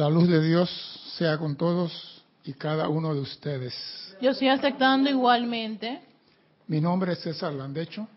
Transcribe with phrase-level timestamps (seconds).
[0.00, 0.70] La luz de Dios
[1.18, 3.74] sea con todos y cada uno de ustedes.
[4.18, 6.00] Yo estoy aceptando igualmente.
[6.68, 8.08] Mi nombre es César Landecho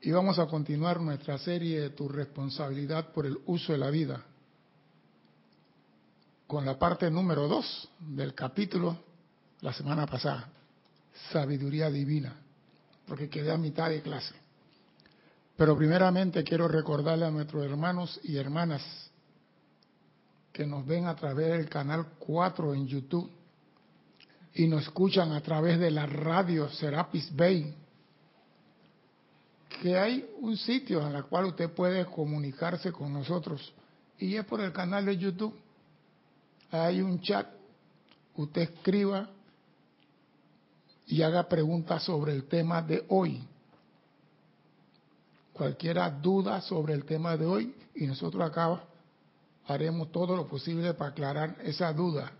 [0.00, 4.24] y vamos a continuar nuestra serie de Tu responsabilidad por el uso de la vida
[6.46, 8.96] con la parte número 2 del capítulo
[9.60, 10.48] la semana pasada,
[11.30, 12.34] Sabiduría Divina,
[13.06, 14.34] porque quedé a mitad de clase.
[15.54, 19.05] Pero primeramente quiero recordarle a nuestros hermanos y hermanas
[20.56, 23.30] que nos ven a través del canal 4 en YouTube
[24.54, 27.74] y nos escuchan a través de la radio Serapis Bay,
[29.82, 33.70] que hay un sitio en el cual usted puede comunicarse con nosotros
[34.18, 35.54] y es por el canal de YouTube.
[36.70, 37.48] Hay un chat,
[38.34, 39.28] usted escriba
[41.06, 43.46] y haga preguntas sobre el tema de hoy.
[45.52, 48.80] Cualquiera duda sobre el tema de hoy y nosotros acá
[49.66, 52.32] haremos todo lo posible para aclarar esa duda.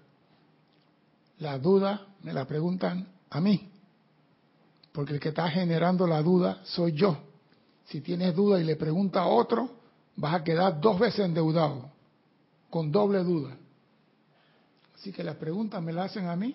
[1.38, 3.68] La duda me la preguntan a mí,
[4.92, 7.18] porque el que está generando la duda soy yo.
[7.86, 9.70] Si tienes duda y le pregunta a otro,
[10.16, 11.90] vas a quedar dos veces endeudado,
[12.70, 13.56] con doble duda.
[14.94, 16.54] Así que las preguntas me las hacen a mí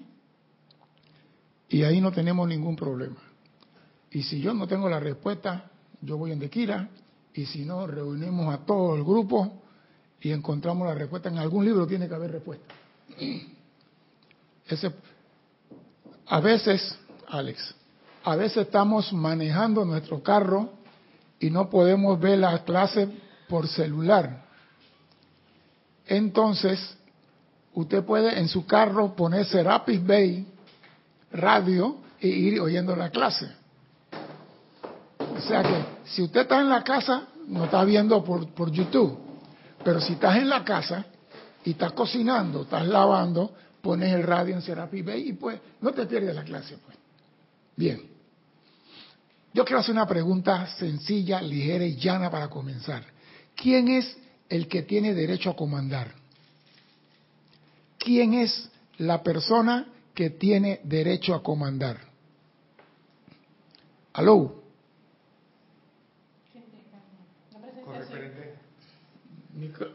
[1.69, 3.17] y ahí no tenemos ningún problema.
[4.09, 5.69] Y si yo no tengo la respuesta,
[6.01, 6.89] yo voy en Dequira
[7.33, 9.60] y si no, reunimos a todo el grupo
[10.21, 11.29] y encontramos la respuesta.
[11.29, 12.73] En algún libro tiene que haber respuesta.
[14.67, 14.91] Ese,
[16.27, 17.75] a veces, Alex,
[18.23, 20.73] a veces estamos manejando nuestro carro
[21.39, 23.09] y no podemos ver la clase
[23.49, 24.45] por celular.
[26.05, 26.95] Entonces,
[27.73, 30.47] usted puede en su carro poner Serapis Bay
[31.31, 33.49] radio e ir oyendo la clase.
[35.35, 39.30] O sea que si usted está en la casa, no está viendo por, por YouTube.
[39.83, 41.05] Pero si estás en la casa
[41.63, 46.05] y estás cocinando, estás lavando, pones el radio en Serapis Bay y pues no te
[46.05, 46.77] pierdes la clase.
[46.77, 46.97] Pues.
[47.75, 48.01] Bien.
[49.53, 53.03] Yo quiero hacer una pregunta sencilla, ligera y llana para comenzar.
[53.55, 54.17] ¿Quién es
[54.49, 56.13] el que tiene derecho a comandar?
[57.97, 61.99] ¿Quién es la persona que tiene derecho a comandar?
[64.13, 64.60] ¿Aló?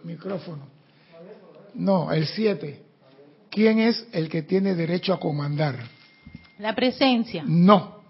[0.04, 0.68] Micrófono.
[1.74, 2.82] No, el 7.
[3.50, 5.76] ¿Quién es el que tiene derecho a comandar?
[6.58, 7.42] La presencia.
[7.46, 8.02] No.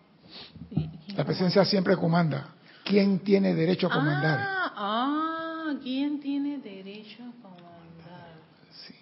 [1.17, 2.55] La presencia siempre comanda.
[2.84, 4.39] ¿Quién tiene derecho a comandar?
[4.41, 8.34] Ah, ah, ¿quién tiene derecho a comandar?
[8.71, 8.94] Sí.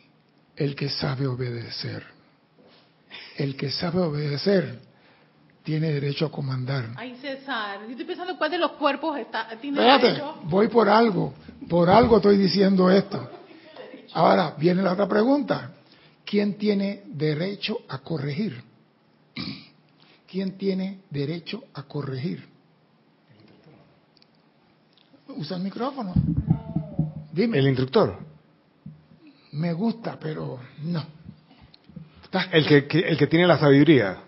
[0.57, 2.05] El que sabe obedecer.
[3.37, 4.81] El que sabe obedecer
[5.65, 6.91] tiene derecho a comandar.
[6.97, 10.35] Ay, César, yo estoy pensando cuál de los cuerpos está, tiene Espérate, derecho.
[10.45, 11.35] voy por algo.
[11.69, 13.29] Por algo estoy diciendo esto.
[14.13, 15.73] Ahora, viene la otra pregunta.
[16.25, 18.63] ¿Quién tiene derecho a corregir?
[20.31, 22.49] ¿Quién tiene derecho a corregir?
[25.29, 26.15] Usa el micrófono.
[27.33, 27.59] Dime.
[27.59, 28.19] El instructor.
[29.53, 31.05] Me gusta, pero no.
[32.25, 34.19] Estás, El que, que- el que tiene la sabiduría.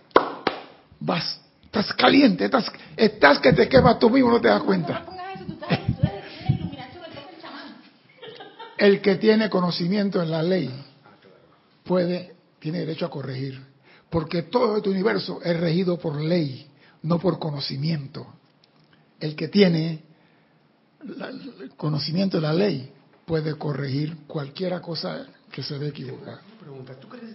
[1.01, 5.05] vas, estás caliente, estás, estás que te quemas tú mismo, no te das No cuenta.
[5.05, 7.77] pongas eso, tú estás, tú eres la iluminación del toque del chamán.
[8.79, 10.71] El que tiene conocimiento en la ley
[11.85, 13.61] puede, tiene derecho a corregir.
[14.11, 16.67] Porque todo este universo es regido por ley,
[17.03, 18.27] no por conocimiento.
[19.19, 20.03] El que tiene
[21.03, 22.93] el conocimiento de la ley
[23.25, 26.41] puede corregir cualquier cosa que se ve equivocada.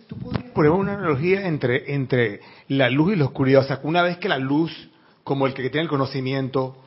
[0.07, 0.17] ¿tú
[0.55, 3.61] tú una analogía entre, entre la luz y la oscuridad?
[3.61, 4.71] O sea, una vez que la luz,
[5.23, 6.77] como el que tiene el conocimiento,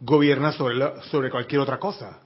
[0.00, 2.20] gobierna sobre, la- sobre cualquier otra cosa.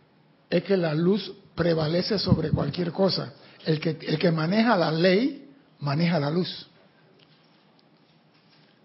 [0.52, 3.32] Es que la luz prevalece sobre cualquier cosa.
[3.64, 6.68] El que, el que maneja la ley, maneja la luz.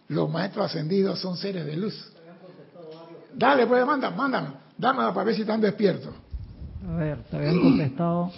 [0.08, 2.14] Los maestros ascendidos son seres de luz.
[3.34, 4.48] Dale, pues, manda, mándame.
[4.78, 6.14] Dámela para ver si están despiertos.
[6.88, 8.32] A ver, te habían contestado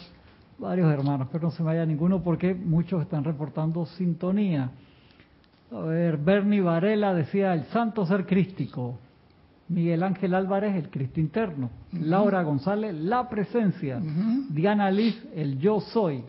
[0.58, 4.72] varios hermanos, pero no se me vaya ninguno porque muchos están reportando sintonía.
[5.72, 8.98] A ver, Bernie Varela decía el santo ser crístico.
[9.70, 11.70] Miguel Ángel Álvarez, el Cristo interno.
[11.94, 14.02] Laura González, la presencia.
[14.50, 16.24] Diana Liz, el yo soy.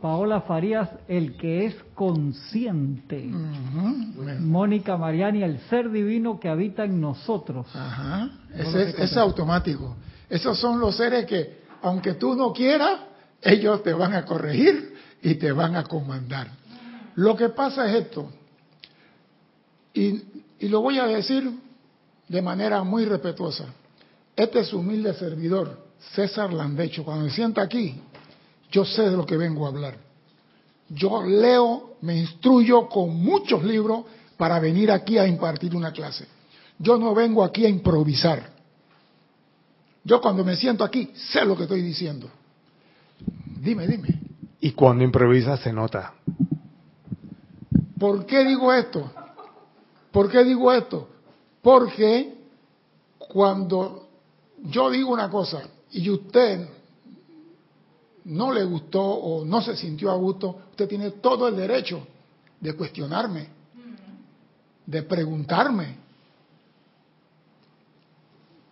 [0.00, 3.22] Paola Farías, el que es consciente.
[4.40, 7.66] Mónica Mariani, el ser divino que habita en nosotros.
[7.74, 8.30] Ajá.
[8.54, 9.96] Ese es, es automático.
[10.30, 13.00] Esos son los seres que, aunque tú no quieras,
[13.42, 16.48] ellos te van a corregir y te van a comandar.
[17.16, 18.30] Lo que pasa es esto,
[19.92, 20.22] y,
[20.60, 21.50] y lo voy a decir
[22.30, 23.66] de manera muy respetuosa.
[24.36, 28.00] Este es humilde servidor César Landecho, cuando me siento aquí,
[28.70, 29.96] yo sé de lo que vengo a hablar.
[30.88, 34.04] Yo leo, me instruyo con muchos libros
[34.36, 36.26] para venir aquí a impartir una clase.
[36.78, 38.48] Yo no vengo aquí a improvisar.
[40.04, 42.30] Yo cuando me siento aquí sé lo que estoy diciendo.
[43.60, 44.08] Dime, dime.
[44.60, 46.14] Y cuando improvisa se nota.
[47.98, 49.12] ¿Por qué digo esto?
[50.10, 51.09] ¿Por qué digo esto?
[51.62, 52.34] Porque
[53.18, 54.08] cuando
[54.62, 55.62] yo digo una cosa
[55.92, 56.68] y usted
[58.24, 62.06] no le gustó o no se sintió a gusto, usted tiene todo el derecho
[62.60, 63.48] de cuestionarme,
[64.86, 65.96] de preguntarme,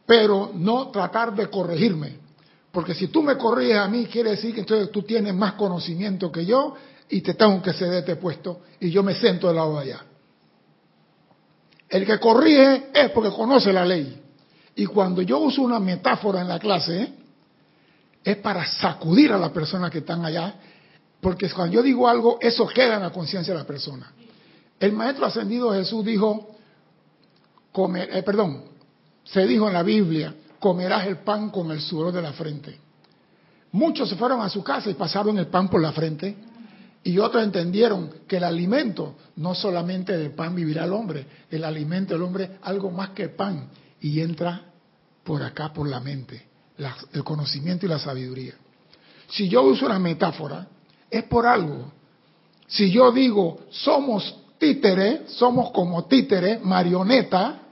[0.06, 2.16] pero no tratar de corregirme.
[2.72, 6.30] Porque si tú me corriges a mí, quiere decir que entonces tú tienes más conocimiento
[6.30, 6.74] que yo
[7.08, 10.04] y te tengo que ceder este puesto y yo me siento del lado de allá.
[11.88, 14.22] El que corrige es porque conoce la ley.
[14.76, 17.12] Y cuando yo uso una metáfora en la clase,
[18.22, 20.54] es para sacudir a las personas que están allá,
[21.20, 24.12] porque cuando yo digo algo, eso queda en la conciencia de la persona.
[24.78, 26.50] El maestro ascendido Jesús dijo,
[27.96, 28.64] eh, perdón,
[29.24, 32.78] se dijo en la Biblia, comerás el pan con el sudor de la frente.
[33.72, 36.36] Muchos se fueron a su casa y pasaron el pan por la frente,
[37.04, 42.14] y otros entendieron que el alimento, no solamente del pan vivirá el hombre, el alimento
[42.14, 43.68] del hombre algo más que pan,
[44.00, 44.62] y entra
[45.24, 46.46] por acá, por la mente,
[47.12, 48.54] el conocimiento y la sabiduría.
[49.28, 50.66] Si yo uso una metáfora,
[51.10, 51.92] es por algo.
[52.66, 57.62] Si yo digo, somos títeres, somos como títeres, marioneta,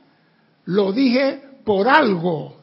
[0.67, 2.57] lo dije por algo.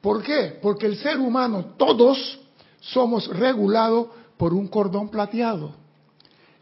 [0.00, 0.58] ¿Por qué?
[0.60, 2.38] Porque el ser humano, todos,
[2.80, 4.08] somos regulados
[4.38, 5.74] por un cordón plateado.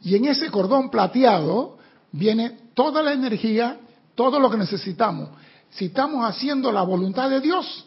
[0.03, 1.79] Y en ese cordón plateado
[2.11, 3.79] viene toda la energía,
[4.15, 5.29] todo lo que necesitamos.
[5.71, 7.87] Si estamos haciendo la voluntad de Dios,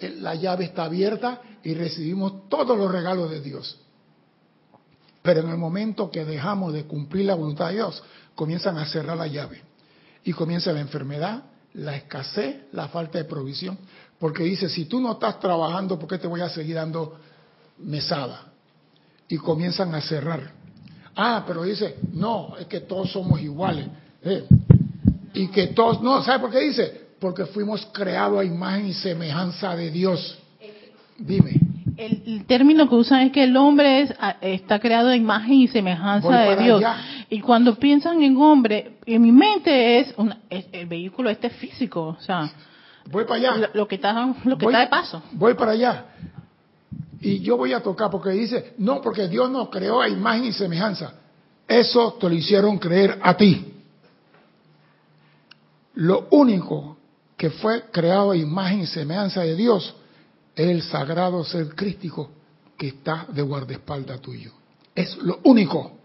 [0.00, 3.78] la llave está abierta y recibimos todos los regalos de Dios.
[5.22, 8.02] Pero en el momento que dejamos de cumplir la voluntad de Dios,
[8.34, 9.62] comienzan a cerrar la llave.
[10.24, 11.42] Y comienza la enfermedad,
[11.74, 13.78] la escasez, la falta de provisión.
[14.18, 17.18] Porque dice, si tú no estás trabajando, ¿por qué te voy a seguir dando
[17.78, 18.47] mesada?
[19.28, 20.40] Y comienzan a cerrar.
[21.16, 23.86] Ah, pero dice, no, es que todos somos iguales.
[24.24, 24.44] Eh,
[25.34, 27.08] y que todos, no, ¿sabe por qué dice?
[27.20, 30.38] Porque fuimos creados a imagen y semejanza de Dios.
[31.18, 31.60] Dime.
[31.96, 35.66] El, el término que usan es que el hombre es, está creado a imagen y
[35.68, 36.78] semejanza de Dios.
[36.78, 36.96] allá.
[37.28, 42.16] Y cuando piensan en hombre, en mi mente es, una- es- el vehículo este físico,
[42.18, 42.50] o sea,
[43.10, 43.56] Voy para allá.
[43.56, 44.12] lo, lo que está,
[44.44, 45.22] lo que voy, está de paso.
[45.32, 46.04] Voy para allá.
[47.20, 50.52] Y yo voy a tocar porque dice, no, porque Dios nos creó a imagen y
[50.52, 51.14] semejanza.
[51.66, 53.74] Eso te lo hicieron creer a ti.
[55.94, 56.96] Lo único
[57.36, 59.94] que fue creado a imagen y semejanza de Dios
[60.54, 62.30] es el sagrado ser crístico
[62.76, 64.52] que está de guardaespaldas tuyo.
[64.94, 65.97] Es lo único.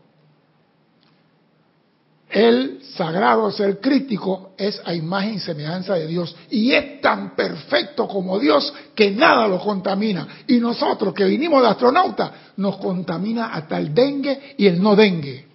[2.33, 8.07] El sagrado ser crítico es a imagen y semejanza de Dios y es tan perfecto
[8.07, 10.27] como Dios que nada lo contamina.
[10.47, 15.45] Y nosotros que vinimos de astronauta nos contamina hasta el dengue y el no dengue.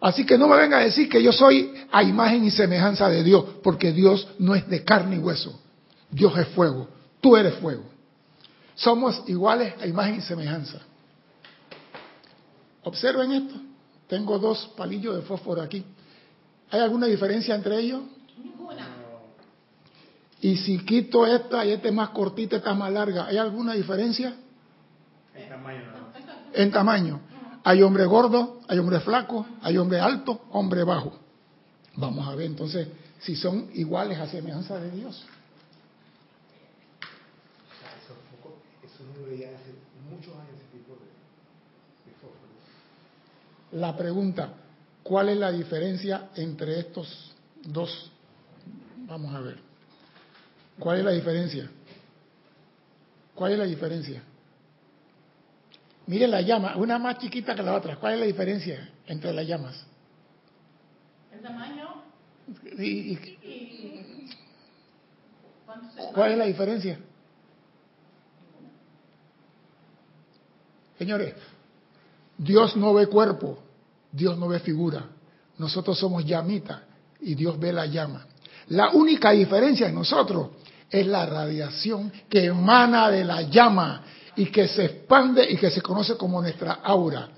[0.00, 3.22] Así que no me venga a decir que yo soy a imagen y semejanza de
[3.22, 5.60] Dios, porque Dios no es de carne y hueso.
[6.10, 6.88] Dios es fuego,
[7.20, 7.84] tú eres fuego.
[8.74, 10.80] Somos iguales a imagen y semejanza.
[12.82, 13.67] Observen esto.
[14.08, 15.84] Tengo dos palillos de fósforo aquí.
[16.70, 18.02] ¿Hay alguna diferencia entre ellos?
[18.42, 18.86] Ninguna.
[20.40, 23.74] Y si quito esta y esta es más cortita, esta es más larga, ¿hay alguna
[23.74, 24.34] diferencia?
[26.54, 27.20] En tamaño.
[27.64, 31.12] Hay hombre gordo, hay hombre flaco, hay hombre alto, hombre bajo.
[31.96, 32.88] Vamos a ver entonces
[33.18, 35.26] si son iguales a semejanza de Dios.
[38.84, 39.74] Eso no lo veía hace
[40.08, 41.06] muchos años ese tipo de,
[42.10, 42.62] de fósforos.
[43.72, 44.50] La pregunta,
[45.02, 47.34] ¿cuál es la diferencia entre estos
[47.64, 48.10] dos?
[49.06, 49.58] Vamos a ver.
[50.78, 51.70] ¿Cuál es la diferencia?
[53.34, 54.22] ¿Cuál es la diferencia?
[56.06, 57.96] Miren la llama, una más chiquita que la otra.
[57.96, 59.84] ¿Cuál es la diferencia entre las llamas?
[61.32, 62.02] ¿El tamaño?
[62.78, 64.30] Y- y-
[66.14, 66.98] ¿Cuál es la diferencia?
[70.98, 71.34] Señores,
[72.38, 73.58] Dios no ve cuerpo,
[74.12, 75.04] Dios no ve figura.
[75.58, 76.84] Nosotros somos llamita
[77.20, 78.26] y Dios ve la llama.
[78.68, 80.50] La única diferencia en nosotros
[80.88, 84.04] es la radiación que emana de la llama
[84.36, 87.28] y que se expande y que se conoce como nuestra aura.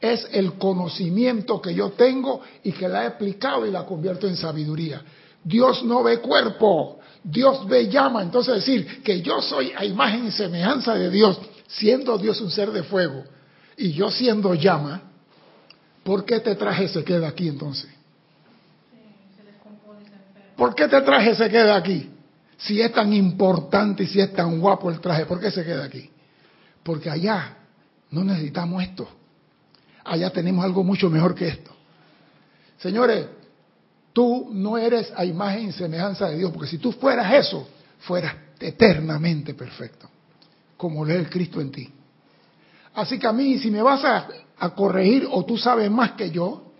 [0.00, 4.36] Es el conocimiento que yo tengo y que la he explicado y la convierto en
[4.36, 5.02] sabiduría.
[5.42, 10.30] Dios no ve cuerpo, Dios ve llama, entonces decir que yo soy a imagen y
[10.30, 13.24] semejanza de Dios, siendo Dios un ser de fuego
[13.76, 15.02] y yo siendo llama,
[16.02, 17.90] ¿por qué te traje se queda aquí entonces?
[20.56, 22.10] ¿Por qué te traje se queda aquí?
[22.56, 25.84] Si es tan importante y si es tan guapo el traje, ¿por qué se queda
[25.84, 26.10] aquí?
[26.82, 27.56] Porque allá
[28.10, 29.06] no necesitamos esto.
[30.04, 31.72] Allá tenemos algo mucho mejor que esto.
[32.78, 33.26] Señores,
[34.12, 37.68] tú no eres a imagen y semejanza de Dios, porque si tú fueras eso,
[38.00, 40.08] fueras eternamente perfecto,
[40.78, 41.92] como lo es el Cristo en ti.
[42.96, 46.72] Así que a mí, si me vas a, corregir o tú sabes más que yo,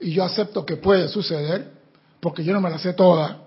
[0.00, 1.72] y yo acepto que puede suceder,
[2.20, 3.42] porque yo no me la sé toda,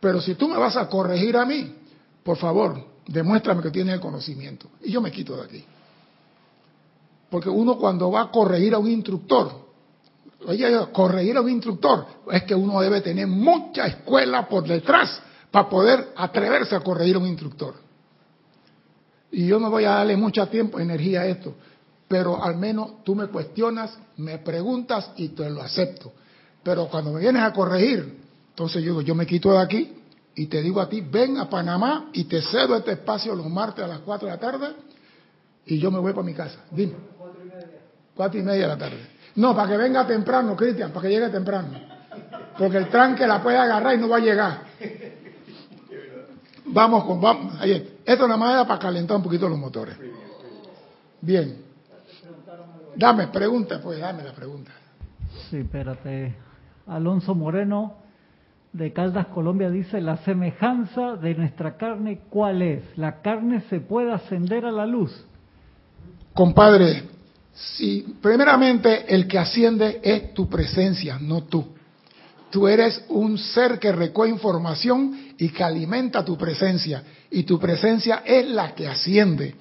[0.00, 1.74] pero si tú me vas a corregir a mí,
[2.22, 4.68] por favor, demuéstrame que tienes el conocimiento.
[4.82, 5.64] Y yo me quito de aquí.
[7.28, 9.52] Porque uno cuando va a corregir a un instructor,
[10.46, 15.68] oye, corregir a un instructor, es que uno debe tener mucha escuela por detrás para
[15.68, 17.85] poder atreverse a corregir a un instructor.
[19.36, 21.52] Y yo no voy a darle mucho tiempo, energía a esto,
[22.08, 26.10] pero al menos tú me cuestionas, me preguntas y te lo acepto.
[26.62, 28.16] Pero cuando me vienes a corregir,
[28.48, 29.92] entonces yo digo, yo me quito de aquí
[30.34, 33.84] y te digo a ti, ven a Panamá y te cedo este espacio los martes
[33.84, 34.68] a las 4 de la tarde
[35.66, 36.60] y yo me voy para mi casa.
[36.70, 36.94] Dime.
[38.14, 39.06] Cuatro y media de la tarde.
[39.34, 41.78] No, para que venga temprano, Cristian, para que llegue temprano.
[42.56, 44.62] Porque el tranque la puede agarrar y no va a llegar.
[46.64, 47.95] Vamos con, vamos, ahí.
[48.06, 49.96] Esto nada más era para calentar un poquito los motores.
[51.20, 51.56] Bien.
[52.94, 54.70] Dame, pregunta, pues, dame la pregunta.
[55.50, 56.34] Sí, espérate.
[56.86, 57.94] Alonso Moreno
[58.72, 62.84] de Caldas, Colombia dice, la semejanza de nuestra carne, ¿cuál es?
[62.96, 65.12] ¿La carne se puede ascender a la luz?
[66.32, 67.04] Compadre,
[67.54, 71.66] si primeramente el que asciende es tu presencia, no tú.
[72.50, 77.02] Tú eres un ser que recoge información y que alimenta tu presencia.
[77.30, 79.54] Y tu presencia es la que asciende.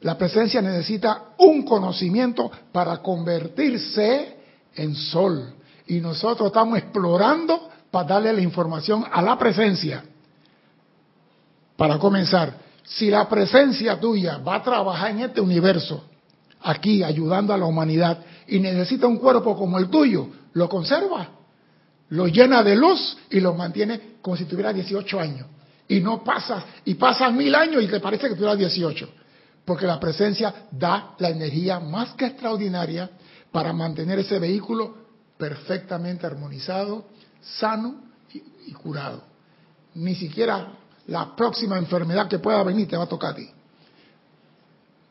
[0.00, 4.36] La presencia necesita un conocimiento para convertirse
[4.74, 5.54] en sol.
[5.86, 10.04] Y nosotros estamos explorando para darle la información a la presencia.
[11.76, 12.54] Para comenzar,
[12.84, 16.04] si la presencia tuya va a trabajar en este universo,
[16.62, 21.28] aquí ayudando a la humanidad, y necesita un cuerpo como el tuyo, lo conserva,
[22.10, 25.46] lo llena de luz y lo mantiene como si tuviera 18 años.
[25.88, 29.08] Y no pasa, y pasan mil años y te parece que tuviera 18.
[29.64, 33.10] Porque la presencia da la energía más que extraordinaria
[33.50, 37.06] para mantener ese vehículo perfectamente armonizado,
[37.40, 39.22] sano y, curado.
[39.94, 40.72] Ni siquiera
[41.06, 43.48] la próxima enfermedad que pueda venir te va a tocar a ti.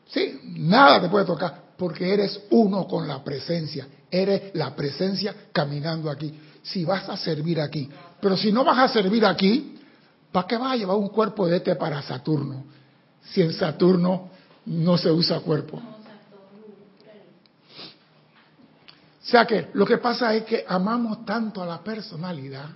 [0.08, 3.86] Sí, nada te puede tocar porque eres uno con la presencia.
[4.10, 6.34] Eres la presencia caminando aquí.
[6.72, 7.88] Si vas a servir aquí.
[8.20, 9.76] Pero si no vas a servir aquí,
[10.30, 12.64] ¿para qué vas a llevar un cuerpo de este para Saturno?
[13.22, 14.30] Si en Saturno
[14.66, 15.76] no se usa cuerpo.
[19.28, 22.66] O sea que lo que pasa es que amamos tanto a la personalidad,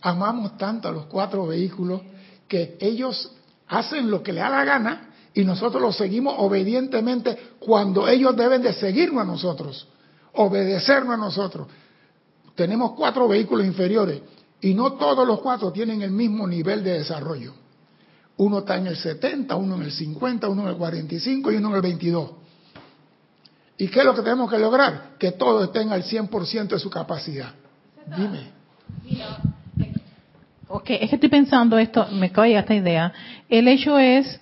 [0.00, 2.00] amamos tanto a los cuatro vehículos,
[2.48, 3.32] que ellos
[3.68, 8.62] hacen lo que le da la gana y nosotros los seguimos obedientemente cuando ellos deben
[8.62, 9.86] de seguirnos a nosotros,
[10.32, 11.68] obedecernos a nosotros.
[12.54, 14.20] Tenemos cuatro vehículos inferiores
[14.60, 17.52] y no todos los cuatro tienen el mismo nivel de desarrollo.
[18.36, 21.68] Uno está en el 70, uno en el 50, uno en el 45 y uno
[21.70, 22.30] en el 22.
[23.78, 25.16] ¿Y qué es lo que tenemos que lograr?
[25.18, 27.52] Que todos estén al 100% de su capacidad.
[28.16, 28.52] Dime.
[30.68, 33.12] Ok, es que estoy pensando esto, me cae esta idea.
[33.48, 34.40] El hecho es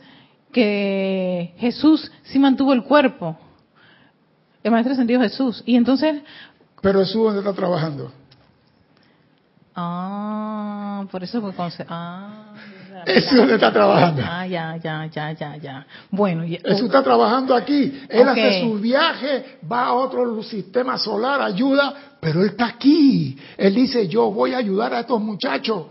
[0.52, 3.38] que Jesús sí mantuvo el cuerpo.
[4.62, 5.62] El maestro sentido Jesús.
[5.66, 6.23] Y entonces...
[6.83, 8.11] Pero Jesús dónde está trabajando.
[9.75, 11.53] Ah, por eso fue
[11.89, 12.53] Ah,
[13.07, 14.23] Jesús dónde está trabajando.
[14.27, 15.87] Ah, ya, ya, ya, ya, ya.
[16.11, 18.03] Bueno, Jesús está trabajando aquí.
[18.09, 23.39] Él hace su viaje, va a otro sistema solar, ayuda, pero él está aquí.
[23.57, 25.87] Él dice, yo voy a ayudar a estos muchachos.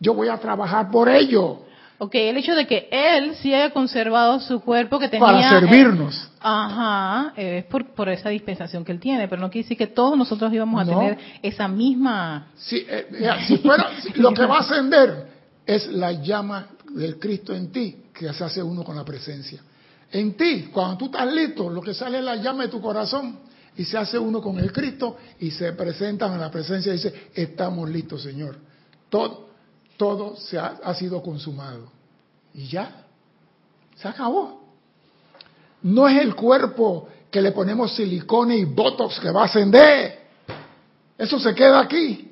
[0.00, 1.67] Yo voy a trabajar por ellos.
[2.00, 5.26] Ok, el hecho de que él sí haya conservado su cuerpo que tenía...
[5.26, 6.30] Para servirnos.
[6.40, 10.16] ajá, es por, por, esa dispensación que él tiene, pero no quiere decir que todos
[10.16, 12.52] nosotros íbamos a tener esa misma...
[12.56, 13.08] Sí, eh,
[13.48, 15.26] si fuera, lo que va a ascender
[15.66, 19.60] es la llama del Cristo en ti, que se hace uno con la presencia.
[20.12, 23.40] En ti, cuando tú estás listo, lo que sale es la llama de tu corazón
[23.76, 27.12] y se hace uno con el Cristo y se presentan a la presencia y dice,
[27.34, 28.56] estamos listos, Señor.
[29.08, 29.47] Todo,
[29.98, 31.90] todo se ha, sido consumado.
[32.54, 33.04] Y ya,
[33.96, 34.62] se acabó.
[35.82, 40.20] No es el cuerpo que le ponemos silicona y botox que va a ascender.
[41.18, 42.24] Eso se queda aquí.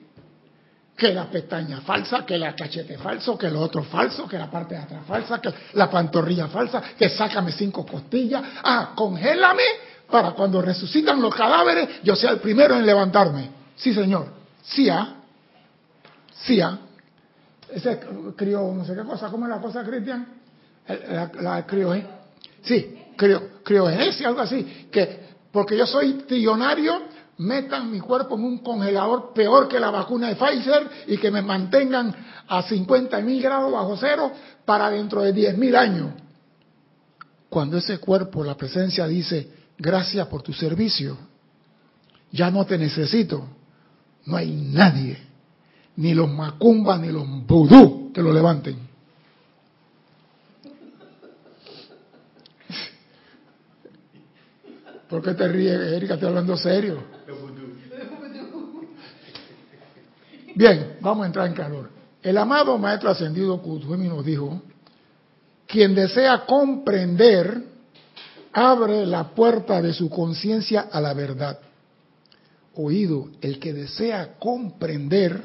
[0.96, 4.76] que la pestaña falsa, que la cachete falso, que lo otro falso, que la parte
[4.76, 9.62] de atrás falsa, que la pantorrilla falsa, que sácame cinco costillas, ah, congélame
[10.11, 13.50] para cuando resucitan los cadáveres yo sea el primero en levantarme.
[13.76, 14.28] Sí, señor.
[14.62, 15.16] Sí, ah.
[16.44, 16.78] Sí, ah.
[17.73, 18.00] Ese
[18.37, 20.26] crió, no sé qué cosa, ¿cómo es la cosa, Cristian?
[20.88, 22.16] La, la criogenesia.
[22.62, 22.99] Sí,
[23.64, 24.88] criogenesia, algo así.
[24.90, 27.02] Que porque yo soy trillonario,
[27.38, 31.42] metan mi cuerpo en un congelador peor que la vacuna de Pfizer y que me
[31.42, 32.14] mantengan
[32.49, 34.32] a 50 mil grados bajo cero
[34.64, 36.11] para dentro de 10 mil años.
[37.49, 41.16] Cuando ese cuerpo, la presencia dice, gracias por tu servicio,
[42.32, 43.49] ya no te necesito,
[44.26, 45.25] no hay nadie,
[45.96, 48.76] ni los macumbas ni los vudú que lo levanten.
[55.08, 56.14] ¿Por qué te ríes, Erika?
[56.14, 57.02] Estoy hablando serio.
[60.54, 61.90] Bien, vamos a entrar en calor.
[62.22, 64.62] El amado Maestro Ascendido Kuthumi nos dijo,
[65.66, 67.62] quien desea comprender,
[68.52, 71.60] abre la puerta de su conciencia a la verdad.
[72.74, 75.40] Oído, el que desea comprender,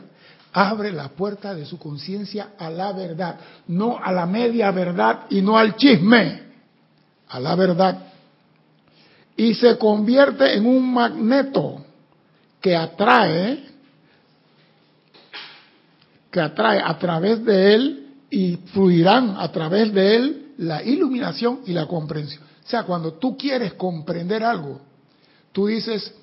[0.54, 5.42] abre la puerta de su conciencia a la verdad, no a la media verdad y
[5.42, 6.42] no al chisme,
[7.30, 8.12] a la verdad
[9.42, 11.84] y se convierte en un magneto
[12.62, 13.64] que atrae,
[16.30, 21.74] que atrae a través de él y fluirán a través de él la iluminación y
[21.74, 22.44] la comprensión.
[22.44, 24.80] O sea, cuando tú quieres comprender algo,
[25.52, 26.14] tú dices,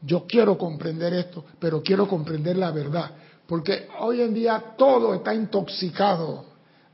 [0.00, 3.10] yo quiero comprender esto, pero quiero comprender la verdad.
[3.48, 6.44] Porque hoy en día todo está intoxicado,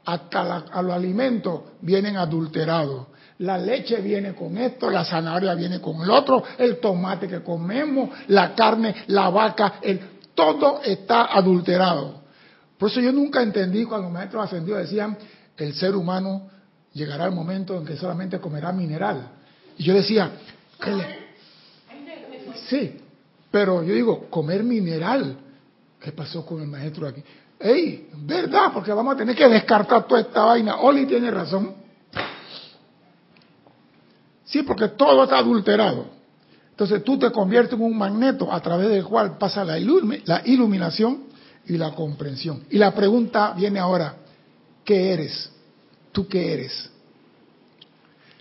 [0.04, 3.08] hasta a los alimentos vienen adulterados.
[3.38, 8.10] La leche viene con esto, la zanahoria viene con el otro, el tomate que comemos,
[8.28, 10.00] la carne, la vaca, el,
[10.32, 12.22] todo está adulterado.
[12.78, 15.18] Por eso yo nunca entendí cuando los maestros ascendidos decían,
[15.56, 16.48] el ser humano
[16.92, 19.28] llegará el momento en que solamente comerá mineral.
[19.76, 20.30] Y yo decía,
[22.68, 23.00] sí,
[23.50, 25.38] pero yo digo, comer mineral.
[26.04, 27.24] ¿Qué pasó con el maestro aquí?
[27.58, 28.10] ¡Ey!
[28.26, 28.72] ¿Verdad?
[28.74, 30.76] Porque vamos a tener que descartar toda esta vaina.
[30.76, 31.74] Oli tiene razón.
[34.44, 36.08] Sí, porque todo está adulterado.
[36.68, 41.22] Entonces tú te conviertes en un magneto a través del cual pasa la, iluminación
[41.64, 42.64] y la comprensión.
[42.68, 44.16] Y la pregunta viene ahora,
[44.84, 45.50] ¿qué eres?
[46.12, 46.90] ¿Tú qué eres?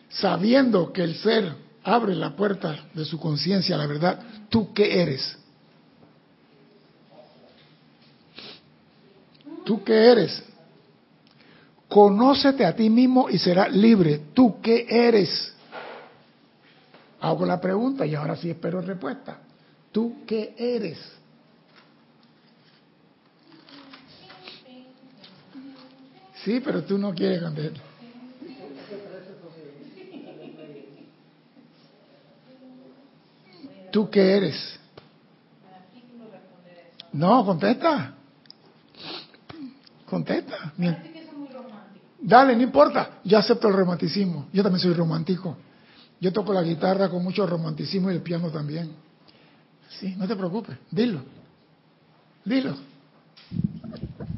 [0.10, 5.02] Sabiendo que el ser abre la puerta de su conciencia a la verdad, ¿tú qué
[5.02, 5.38] eres?
[9.64, 10.44] ¿Tú qué eres?
[11.88, 14.20] Conócete a ti mismo y serás libre.
[14.34, 15.54] ¿Tú qué eres?
[17.22, 19.40] Hago la pregunta y ahora sí espero respuesta.
[19.92, 21.00] ¿Tú qué eres?
[26.44, 27.82] Sí, pero tú no quieres contestar.
[33.92, 34.80] ¿Tú qué eres?
[37.14, 38.16] No, contesta.
[40.14, 40.74] Contesta.
[42.22, 43.20] Dale, no importa.
[43.24, 44.48] Yo acepto el romanticismo.
[44.54, 45.58] Yo también soy romántico.
[46.20, 48.92] Yo toco la guitarra con mucho romanticismo y el piano también.
[50.00, 51.22] Sí, no te preocupes, dilo.
[52.46, 52.76] Dilo.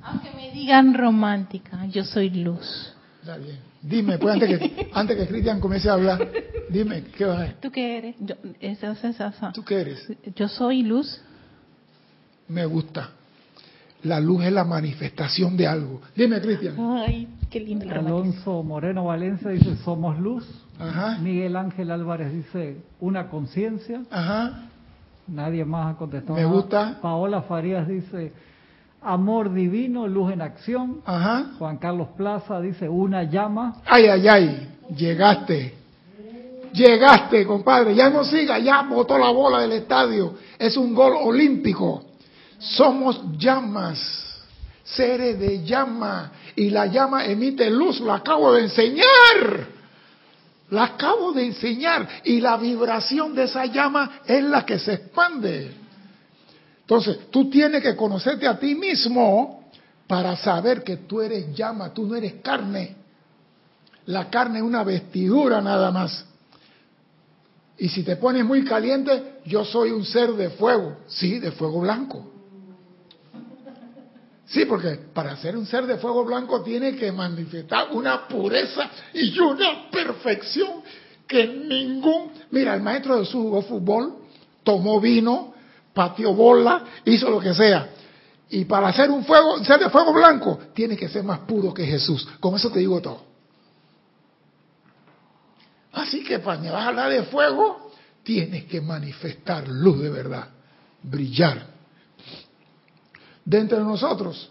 [0.01, 2.93] Aunque me digan romántica, yo soy luz.
[3.21, 3.59] Está bien.
[3.81, 6.27] Dime, pues antes que, antes que Cristian comience a hablar,
[6.69, 8.15] dime, ¿qué vas a ¿Tú qué eres?
[8.19, 9.51] Yo, esa, esa, esa.
[9.51, 10.07] ¿Tú qué eres?
[10.35, 11.21] Yo soy luz.
[12.47, 13.11] Me gusta.
[14.05, 15.99] La luz es la manifestación de algo.
[16.15, 16.75] Dime, Cristian.
[16.79, 17.89] Ay, qué lindo.
[17.89, 20.45] Alonso Moreno Valencia dice, somos luz.
[21.21, 24.03] Miguel Ángel Álvarez dice, una conciencia.
[25.27, 26.37] Nadie más ha contestado.
[26.37, 26.99] Me gusta.
[27.01, 28.31] Paola Farías dice,
[29.01, 31.01] amor divino, luz en acción.
[31.57, 33.81] Juan Carlos Plaza dice, una llama.
[33.85, 35.73] Ay, ay, ay, llegaste.
[36.73, 37.95] Llegaste, compadre.
[37.95, 40.35] Ya no siga, ya botó la bola del estadio.
[40.59, 42.03] Es un gol olímpico.
[42.59, 43.99] Somos llamas,
[44.83, 46.31] seres de llama.
[46.55, 49.75] Y la llama emite luz, lo acabo de enseñar.
[50.69, 55.71] La acabo de enseñar y la vibración de esa llama es la que se expande.
[56.81, 59.69] Entonces, tú tienes que conocerte a ti mismo
[60.07, 62.95] para saber que tú eres llama, tú no eres carne.
[64.07, 66.25] La carne es una vestidura nada más.
[67.77, 71.81] Y si te pones muy caliente, yo soy un ser de fuego, sí, de fuego
[71.81, 72.34] blanco.
[74.47, 79.37] Sí, porque para ser un ser de fuego blanco tiene que manifestar una pureza y
[79.39, 80.83] una perfección
[81.27, 82.31] que ningún...
[82.51, 84.17] Mira, el maestro Jesús jugó fútbol,
[84.63, 85.53] tomó vino,
[85.93, 87.89] pateó bola, hizo lo que sea.
[88.49, 89.25] Y para hacer un
[89.65, 92.27] ser de fuego blanco, tiene que ser más puro que Jesús.
[92.39, 93.23] Con eso te digo todo.
[95.93, 97.91] Así que para me vas a hablar de fuego,
[98.23, 100.49] tienes que manifestar luz de verdad,
[101.01, 101.74] brillar.
[103.45, 104.49] Dentro de nosotros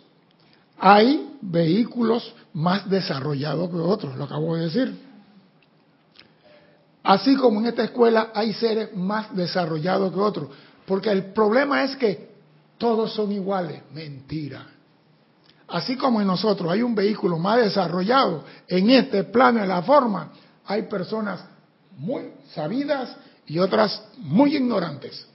[0.78, 5.04] hay vehículos más desarrollados que otros, lo acabo de decir.
[7.02, 10.48] Así como en esta escuela hay seres más desarrollados que otros.
[10.86, 12.34] Porque el problema es que
[12.78, 13.82] todos son iguales.
[13.92, 14.66] Mentira.
[15.68, 20.32] Así como en nosotros hay un vehículo más desarrollado en este plano de la forma,
[20.66, 21.44] hay personas
[21.96, 25.26] muy sabidas y otras muy ignorantes.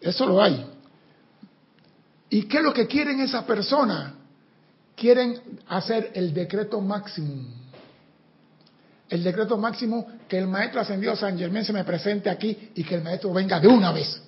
[0.00, 0.66] Eso lo hay.
[2.30, 4.12] ¿Y qué es lo que quieren esas personas?
[4.94, 7.44] Quieren hacer el decreto máximo.
[9.08, 12.94] El decreto máximo que el maestro ascendido San Germán se me presente aquí y que
[12.94, 14.22] el maestro venga de una vez.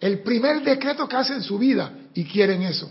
[0.00, 2.88] El primer decreto que hace en su vida y quieren eso.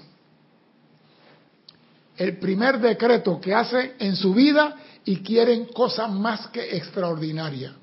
[2.18, 7.74] El primer decreto que hace en su vida y quieren cosas más que extraordinarias.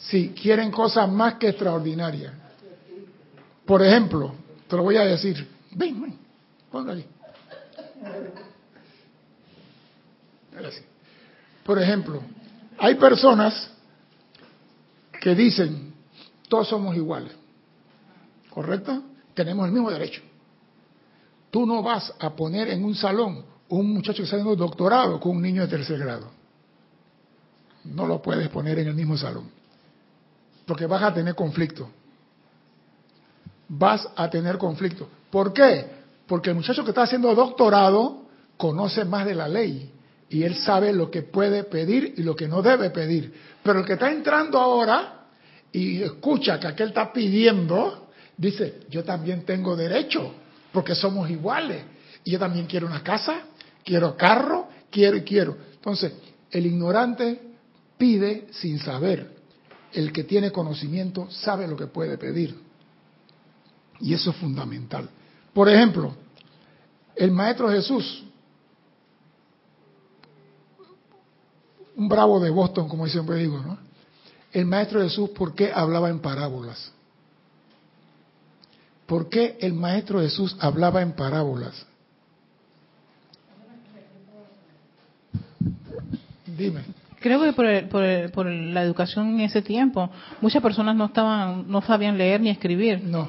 [0.00, 2.32] Sí, quieren cosas más que extraordinarias.
[3.66, 4.34] Por ejemplo,
[4.66, 5.46] te lo voy a decir.
[5.72, 6.18] Ven, ven,
[6.70, 7.06] póngale.
[11.64, 12.22] Por ejemplo,
[12.78, 13.70] hay personas
[15.20, 15.94] que dicen,
[16.48, 17.32] todos somos iguales.
[18.48, 19.02] ¿Correcto?
[19.34, 20.22] Tenemos el mismo derecho.
[21.50, 25.36] Tú no vas a poner en un salón un muchacho que está haciendo doctorado con
[25.36, 26.30] un niño de tercer grado.
[27.84, 29.59] No lo puedes poner en el mismo salón.
[30.70, 31.90] Porque vas a tener conflicto.
[33.70, 35.08] Vas a tener conflicto.
[35.28, 35.84] ¿Por qué?
[36.28, 39.90] Porque el muchacho que está haciendo doctorado conoce más de la ley
[40.28, 43.34] y él sabe lo que puede pedir y lo que no debe pedir.
[43.64, 45.26] Pero el que está entrando ahora
[45.72, 48.06] y escucha que aquel está pidiendo,
[48.36, 50.34] dice, yo también tengo derecho,
[50.70, 51.82] porque somos iguales.
[52.22, 53.40] Y yo también quiero una casa,
[53.84, 55.56] quiero carro, quiero y quiero.
[55.74, 56.12] Entonces,
[56.48, 57.40] el ignorante
[57.98, 59.39] pide sin saber.
[59.92, 62.56] El que tiene conocimiento sabe lo que puede pedir.
[64.00, 65.08] Y eso es fundamental.
[65.52, 66.14] Por ejemplo,
[67.16, 68.24] el Maestro Jesús,
[71.96, 73.78] un bravo de Boston, como siempre digo, ¿no?
[74.52, 76.92] El Maestro Jesús, ¿por qué hablaba en parábolas?
[79.06, 81.86] ¿Por qué el Maestro Jesús hablaba en parábolas?
[86.46, 86.99] Dime.
[87.20, 91.06] Creo que por, el- por, el- por la educación en ese tiempo, muchas personas no
[91.06, 93.02] estaban, no sabían leer ni escribir.
[93.04, 93.28] No,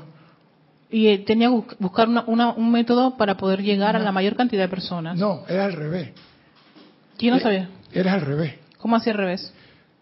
[0.89, 4.11] Y eh, tenía que bus- buscar una- una- un método para poder llegar a la
[4.11, 5.17] mayor cantidad de personas.
[5.17, 6.11] no, era al revés.
[7.17, 7.69] ¿Quién no Eh, sabía?
[7.93, 8.55] Era al revés.
[8.77, 9.53] ¿Cómo hacía al revés?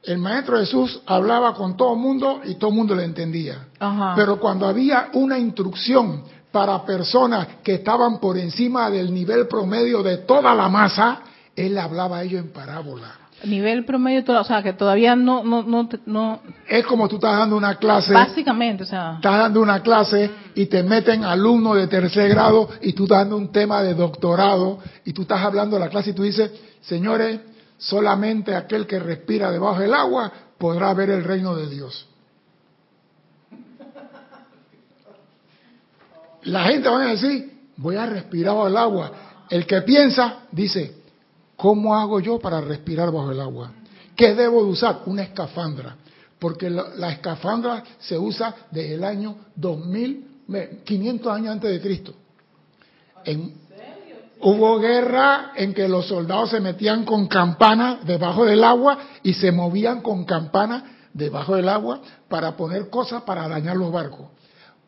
[0.04, 3.68] El Maestro Jesús hablaba con todo el mundo y todo el mundo le entendía.
[3.80, 4.14] Ajá.
[4.16, 10.18] Pero cuando había una instrucción para personas que estaban por encima del nivel promedio de
[10.20, 11.20] toda la masa,
[11.56, 13.12] él hablaba a ellos en parábola.
[13.46, 17.56] Nivel promedio, o sea, que todavía no, no, no, no, Es como tú estás dando
[17.56, 22.30] una clase, básicamente, o sea, estás dando una clase y te meten alumnos de tercer
[22.30, 25.90] grado y tú estás dando un tema de doctorado y tú estás hablando de la
[25.90, 27.40] clase y tú dices, señores,
[27.78, 32.08] solamente aquel que respira debajo del agua podrá ver el reino de Dios.
[36.44, 39.12] La gente va a decir, voy a respirar bajo el agua.
[39.50, 40.99] El que piensa dice,
[41.60, 43.72] ¿cómo hago yo para respirar bajo el agua?
[44.16, 45.02] ¿Qué debo de usar?
[45.06, 45.96] Una escafandra.
[46.40, 52.14] Porque la, escafandra se usa desde el año 2000, me- 500 años antes de Cristo.
[53.26, 53.54] En-
[54.40, 59.52] hubo guerra en que los soldados se metían con campana debajo del agua y se
[59.52, 64.28] movían con campana debajo del agua para poner cosas para dañar los barcos.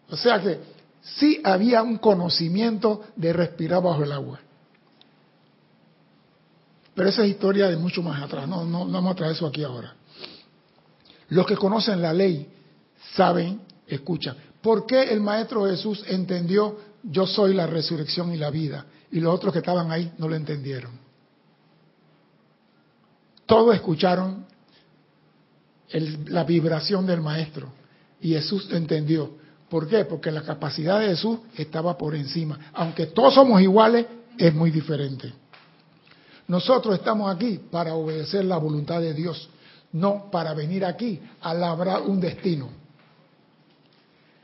[0.10, 0.60] O sea que
[1.02, 4.40] sí había un conocimiento de respirar bajo el agua.
[6.94, 9.48] Pero esa es historia de mucho más atrás, no, no, no vamos a traer eso
[9.48, 9.96] aquí ahora.
[11.30, 12.48] Los que conocen la ley
[13.16, 14.36] saben, escuchan.
[14.62, 18.86] ¿Por qué el Maestro Jesús entendió yo soy la resurrección y la vida?
[19.12, 20.92] Y los otros que estaban ahí no lo entendieron.
[23.46, 24.46] Todos escucharon
[26.28, 27.72] la vibración del Maestro
[28.22, 29.32] y Jesús entendió.
[29.70, 30.06] ¿Por qué?
[30.06, 32.72] Porque la capacidad de Jesús estaba por encima.
[32.74, 34.06] Aunque todos somos iguales,
[34.38, 35.34] es muy diferente.
[36.52, 39.48] Nosotros estamos aquí para obedecer la voluntad de Dios,
[39.94, 42.68] no para venir aquí a labrar un destino.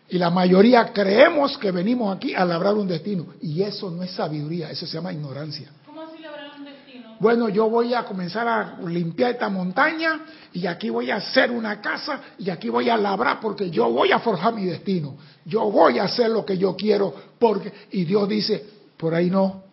[0.08, 3.26] Y la mayoría creemos que venimos aquí a labrar un destino.
[3.41, 5.70] Y eso no es sabiduría, eso se llama ignorancia.
[5.86, 7.17] ¿Cómo así labrar un destino?
[7.20, 10.22] bueno, yo voy a comenzar a limpiar esta montaña
[10.54, 14.13] y aquí voy a hacer una casa y aquí voy a labrar porque yo voy
[14.13, 15.17] a forjar mi destino.
[15.43, 18.65] Yo voy a hacer lo que yo quiero porque y Dios dice,
[18.96, 19.63] por ahí no,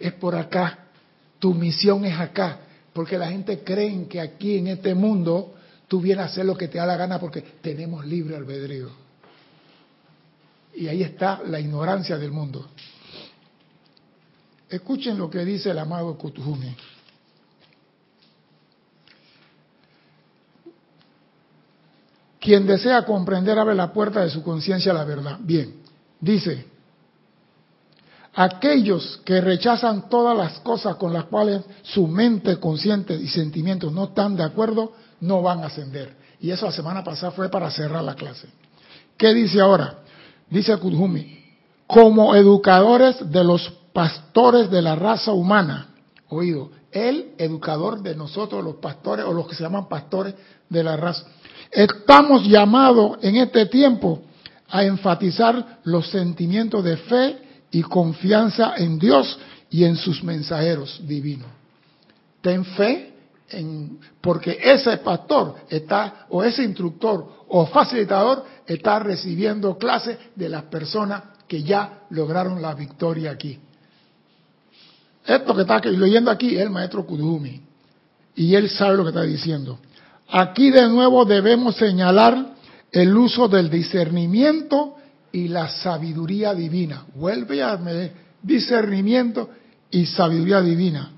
[0.00, 0.89] es por acá.
[1.40, 2.60] Tu misión es acá,
[2.92, 5.54] porque la gente cree que aquí en este mundo
[5.88, 8.88] tú vienes a hacer lo que te da la gana porque tenemos libre albedrío.
[10.74, 12.68] Y ahí está la ignorancia del mundo.
[14.68, 16.76] Escuchen lo que dice el amado Kuthumi.
[22.38, 25.38] Quien desea comprender abre la puerta de su conciencia a la verdad.
[25.40, 25.74] Bien,
[26.20, 26.69] dice,
[28.34, 34.04] aquellos que rechazan todas las cosas con las cuales su mente consciente y sentimientos no
[34.04, 36.16] están de acuerdo, no van a ascender.
[36.40, 38.48] Y eso la semana pasada fue para cerrar la clase.
[39.16, 39.98] ¿Qué dice ahora?
[40.48, 41.38] Dice Kudhumi,
[41.86, 45.88] como educadores de los pastores de la raza humana,
[46.28, 50.34] oído, el educador de nosotros, los pastores o los que se llaman pastores
[50.68, 51.26] de la raza,
[51.70, 54.22] estamos llamados en este tiempo
[54.68, 59.38] a enfatizar los sentimientos de fe y confianza en Dios
[59.70, 61.48] y en sus mensajeros divinos.
[62.40, 63.12] Ten fe
[63.50, 70.64] en, porque ese pastor está, o ese instructor o facilitador está recibiendo clases de las
[70.64, 73.58] personas que ya lograron la victoria aquí.
[75.26, 77.60] Esto que está leyendo aquí es el maestro Kudumi.
[78.36, 79.78] Y él sabe lo que está diciendo.
[80.28, 82.54] Aquí de nuevo debemos señalar
[82.92, 84.96] el uso del discernimiento
[85.32, 87.04] y la sabiduría divina.
[87.14, 87.78] Vuelve a
[88.42, 89.50] discernimiento
[89.90, 91.12] y sabiduría divina.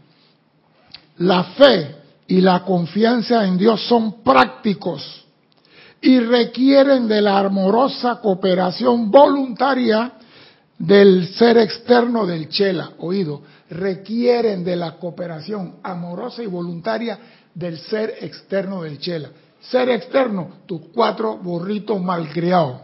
[1.18, 1.96] La fe
[2.26, 5.24] y la confianza en Dios son prácticos
[6.00, 10.14] y requieren de la amorosa cooperación voluntaria
[10.78, 17.18] del ser externo del Chela, oído, requieren de la cooperación amorosa y voluntaria
[17.54, 19.28] del ser externo del Chela.
[19.60, 22.80] Ser externo, tus cuatro burritos malcriados,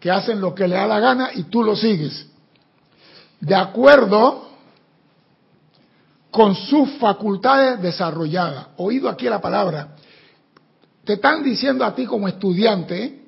[0.00, 2.26] que hacen lo que le da la gana y tú lo sigues.
[3.40, 4.50] De acuerdo
[6.30, 8.68] con sus facultades desarrolladas.
[8.76, 9.96] Oído aquí la palabra.
[11.04, 13.20] Te están diciendo a ti como estudiante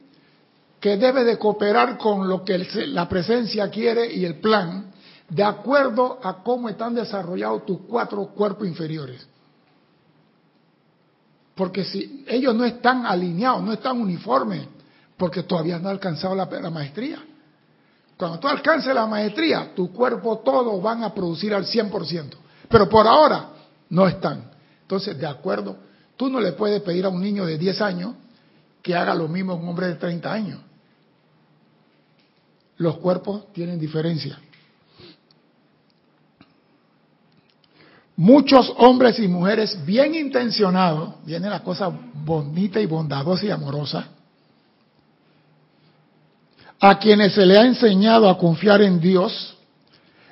[0.80, 4.92] que debe de cooperar con lo que la presencia quiere y el plan,
[5.28, 9.26] de acuerdo a cómo están desarrollados tus cuatro cuerpos inferiores.
[11.54, 14.66] Porque si ellos no están alineados, no están uniformes,
[15.22, 17.24] porque todavía no han alcanzado la, maestría.
[18.16, 22.30] Cuando tú alcances la maestría, tu cuerpo todos van a producir al 100%.
[22.68, 23.50] Pero por ahora
[23.88, 24.50] no están.
[24.80, 25.76] Entonces, de acuerdo,
[26.16, 28.14] tú no le puedes pedir a un niño de 10 años
[28.82, 30.58] que haga lo mismo a un hombre de 30 años
[32.78, 34.40] los cuerpos tienen diferencia.
[38.16, 44.08] Muchos hombres y mujeres bien intencionados, viene la cosa bonita y bondadosa y amorosa,
[46.84, 49.54] a quienes se le ha enseñado a confiar en Dios,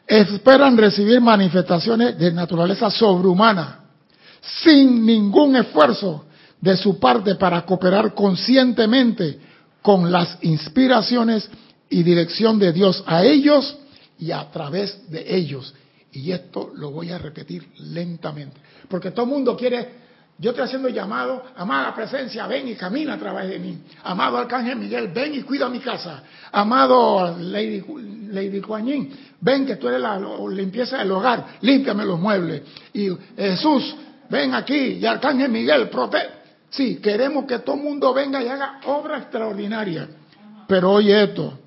[0.04, 3.84] esperan recibir manifestaciones de naturaleza sobrehumana,
[4.64, 6.24] sin ningún esfuerzo
[6.60, 9.38] de su parte para cooperar conscientemente
[9.80, 11.48] con las inspiraciones
[11.88, 13.78] y dirección de Dios a ellos
[14.18, 15.72] y a través de ellos.
[16.10, 18.60] Y esto lo voy a repetir lentamente.
[18.88, 19.99] Porque todo el mundo quiere,
[20.40, 23.78] yo estoy haciendo llamado, amada presencia, ven y camina a través de mí.
[24.04, 26.22] Amado Arcángel Miguel, ven y cuida mi casa.
[26.50, 27.84] Amado Lady,
[28.30, 28.62] Lady
[29.40, 30.18] ven que tú eres la
[30.50, 32.62] limpieza del hogar, límpiame los muebles.
[32.94, 33.94] Y Jesús,
[34.30, 36.40] ven aquí, y Arcángel Miguel, protege.
[36.70, 40.08] Sí, queremos que todo el mundo venga y haga obra extraordinaria.
[40.66, 41.58] Pero oye esto,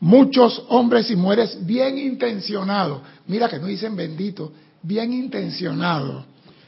[0.00, 4.52] Muchos hombres y mujeres bien intencionados, mira que no dicen bendito,
[4.82, 6.24] bien intencionados.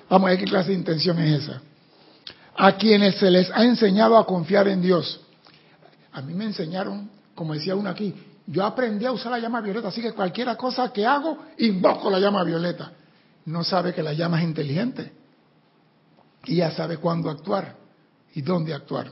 [0.08, 1.60] Vamos a ver qué clase de intención es esa.
[2.56, 5.20] A quienes se les ha enseñado a confiar en Dios.
[6.12, 8.14] A mí me enseñaron, como decía uno aquí,
[8.46, 12.18] yo aprendí a usar la llama violeta, así que cualquier cosa que hago, invoco la
[12.18, 12.92] llama violeta.
[13.44, 15.12] No sabe que la llama es inteligente.
[16.46, 17.76] Y ya sabe cuándo actuar
[18.34, 19.10] y dónde actuar.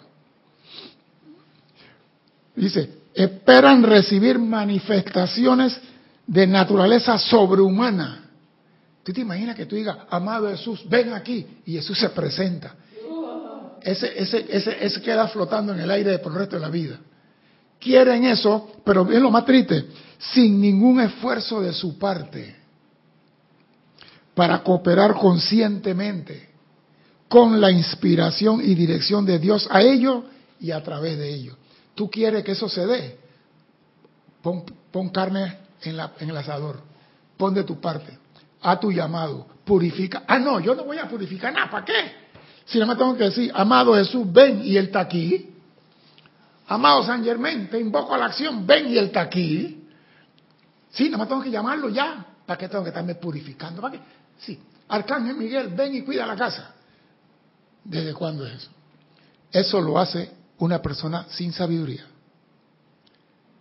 [2.54, 5.78] Dice, esperan recibir manifestaciones
[6.26, 8.25] de naturaleza sobrehumana.
[9.06, 11.46] ¿Tú te imaginas que tú digas, amado Jesús, ven aquí?
[11.64, 12.74] Y Jesús se presenta.
[13.80, 16.98] Ese, ese, ese, ese queda flotando en el aire por el resto de la vida.
[17.78, 19.86] Quieren eso, pero bien lo más triste,
[20.18, 22.56] sin ningún esfuerzo de su parte
[24.34, 26.50] para cooperar conscientemente
[27.28, 30.24] con la inspiración y dirección de Dios a ellos
[30.58, 31.56] y a través de ellos
[31.96, 33.18] tú quieres que eso se dé,
[34.42, 36.80] pon, carne en, la, en el asador,
[37.36, 38.18] pon de tu parte.
[38.62, 39.46] A tu llamado.
[39.64, 40.24] Purifica.
[40.26, 41.70] Ah, no, yo no voy a purificar nada.
[41.70, 42.26] ¿Para qué?
[42.66, 45.50] Si no me tengo que decir, amado Jesús, ven y Él está aquí.
[46.68, 49.84] Amado San Germán, te invoco a la acción, ven y Él está aquí.
[50.90, 52.26] Sí, no me tengo que llamarlo ya.
[52.44, 53.80] ¿Para qué tengo que estarme purificando?
[53.80, 54.00] ¿Para qué?
[54.38, 54.60] Sí.
[54.88, 56.72] Arcángel Miguel, ven y cuida la casa.
[57.84, 58.70] ¿Desde cuándo es eso?
[59.52, 62.04] Eso lo hace una persona sin sabiduría.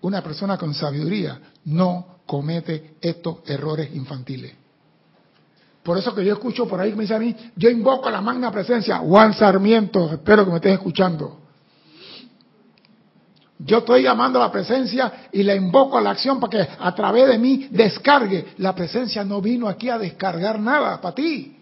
[0.02, 4.54] Una persona con sabiduría no comete estos errores infantiles.
[5.86, 8.12] Por eso que yo escucho por ahí que me dice a mí, yo invoco a
[8.12, 11.42] la magna presencia, Juan Sarmiento, espero que me estés escuchando.
[13.60, 16.96] Yo estoy llamando a la presencia y la invoco a la acción para que a
[16.96, 18.56] través de mí descargue.
[18.58, 21.56] La presencia no vino aquí a descargar nada para ti.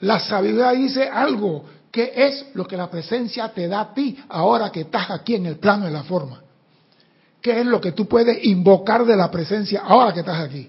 [0.00, 4.72] La sabiduría dice algo, que es lo que la presencia te da a ti ahora
[4.72, 6.42] que estás aquí en el plano de la forma.
[7.40, 10.68] ¿Qué es lo que tú puedes invocar de la presencia ahora que estás aquí?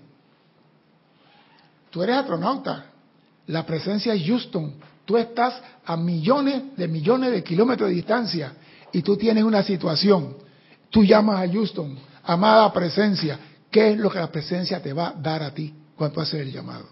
[1.95, 2.88] Tú eres astronauta.
[3.47, 4.73] La presencia es Houston.
[5.05, 8.51] Tú estás a millones de millones de kilómetros de distancia
[8.91, 10.36] y tú tienes una situación.
[10.89, 13.39] Tú llamas a Houston, amada presencia.
[13.71, 16.51] ¿Qué es lo que la presencia te va a dar a ti cuando haces el
[16.51, 16.89] llamado?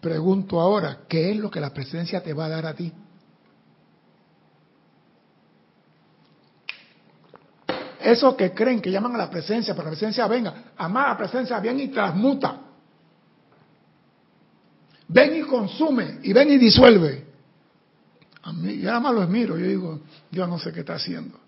[0.00, 2.90] Pregunto ahora, ¿qué es lo que la presencia te va a dar a ti?
[8.00, 11.58] Esos que creen que llaman a la presencia, para que la presencia venga, amada presencia,
[11.58, 12.60] ven y transmuta.
[15.08, 17.26] Ven y consume, y ven y disuelve.
[18.42, 21.38] A mí, yo nada más los miro, yo digo, yo no sé qué está haciendo.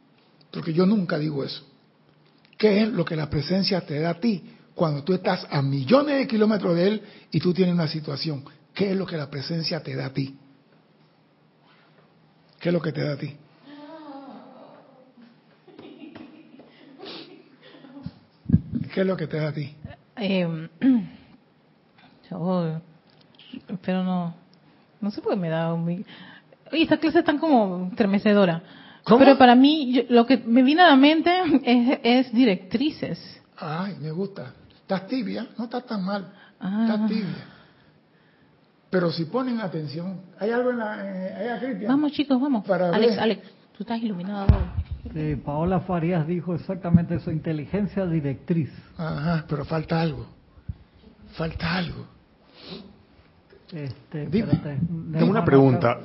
[0.51, 1.65] Porque yo nunca digo eso.
[2.59, 6.19] ¿Qué es lo que la presencia te da a ti cuando tú estás a millones
[6.19, 8.45] de kilómetros de él y tú tienes una situación?
[8.75, 10.37] ¿Qué es lo que la presencia te da a ti?
[12.59, 13.37] ¿Qué es lo que te da a ti?
[18.93, 19.75] ¿Qué es lo que te da a ti?
[20.17, 20.69] Eh,
[22.33, 22.81] oh,
[23.83, 24.35] pero no,
[25.01, 26.05] no sé por qué me da un...
[26.73, 28.63] Oye, estas clases están como estremecedoras.
[29.05, 29.19] ¿Cómo?
[29.19, 31.31] Pero para mí, yo- lo que me viene a la mente
[31.65, 33.43] es, es directrices.
[33.57, 34.55] Ay, me gusta.
[34.83, 36.33] Estás tibia, no estás tan mal.
[36.61, 36.87] Ah.
[36.89, 37.45] Estás tibia.
[38.91, 40.97] Pero si ponen atención, hay algo en la...
[41.07, 41.89] Eh, allá, Cristian.
[41.89, 42.65] Vamos chicos, vamos.
[42.65, 43.21] Para Alex, ver.
[43.21, 43.43] Alex,
[43.77, 44.47] tú estás iluminado
[45.15, 48.71] Sí, Paola Farías dijo exactamente eso, inteligencia directriz.
[48.99, 50.27] Ajá, pero falta algo.
[51.33, 52.07] Falta algo.
[53.73, 54.53] Este, Dime.
[54.53, 54.81] espérate,
[55.13, 55.93] Tengo una pregunta.
[55.93, 56.01] acá.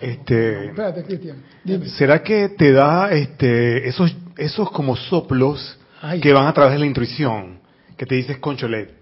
[0.00, 1.38] Este, Espérate, Cristian.
[1.64, 1.86] Dime.
[1.88, 6.20] ¿Será que te da este, esos, esos como soplos Ay.
[6.20, 7.58] que van a través de la intuición?
[7.96, 8.92] Que te dices, concholet,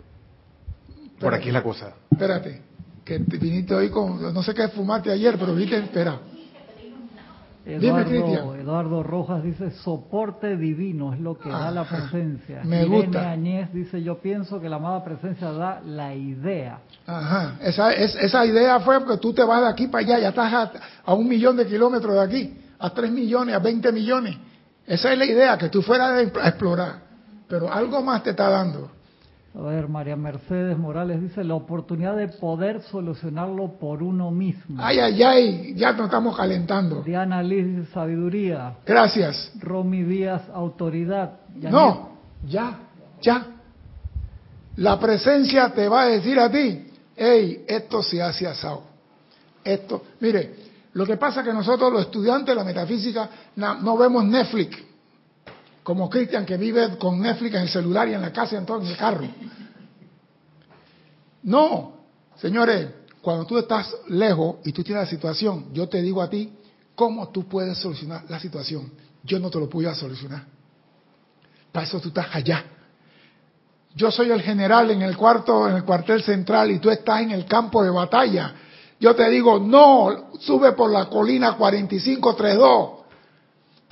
[1.18, 1.94] por aquí es la cosa.
[2.10, 2.62] Espérate.
[3.04, 4.32] Que te viniste hoy con...
[4.32, 5.76] No sé qué fumaste ayer, pero viniste...
[5.78, 6.20] Espera.
[7.64, 11.96] Eduardo, Eduardo Rojas dice soporte divino es lo que da la Ajá.
[12.10, 12.62] presencia.
[12.64, 13.30] Me Irene gusta.
[13.30, 16.80] Añez dice yo pienso que la amada presencia da la idea.
[17.06, 17.56] Ajá.
[17.60, 20.52] Esa, es- esa idea fue porque tú te vas de aquí para allá, ya estás
[20.52, 20.72] a,
[21.04, 24.36] a un millón de kilómetros de aquí, a tres millones, a 20 millones.
[24.84, 26.96] Esa es la idea, que tú fueras a explorar.
[27.48, 28.90] Pero algo más te está dando.
[29.54, 34.82] A ver, María Mercedes Morales dice la oportunidad de poder solucionarlo por uno mismo.
[34.82, 37.02] Ay, ay, ay, ya nos estamos calentando.
[37.02, 38.76] Diana Liz dice sabiduría.
[38.86, 39.52] Gracias.
[39.60, 41.40] Romy Díaz, autoridad.
[41.54, 42.12] No,
[42.48, 42.78] ya,
[43.20, 43.46] ya.
[44.76, 48.84] La presencia te va a decir a ti, hey, esto se hace asado.
[49.62, 50.54] Esto, mire,
[50.94, 54.78] lo que pasa es que nosotros los estudiantes de la metafísica no vemos Netflix,
[55.82, 58.66] como Cristian que vive con Netflix en el celular y en la casa y en
[58.66, 59.26] todo en el carro.
[61.42, 61.92] No,
[62.36, 62.88] señores,
[63.20, 66.52] cuando tú estás lejos y tú tienes la situación, yo te digo a ti,
[66.94, 68.92] ¿cómo tú puedes solucionar la situación?
[69.24, 70.44] Yo no te lo puedo solucionar.
[71.72, 72.64] Para eso tú estás allá.
[73.94, 77.30] Yo soy el general en el cuarto, en el cuartel central y tú estás en
[77.30, 78.54] el campo de batalla.
[79.00, 83.01] Yo te digo, no, sube por la colina 4532.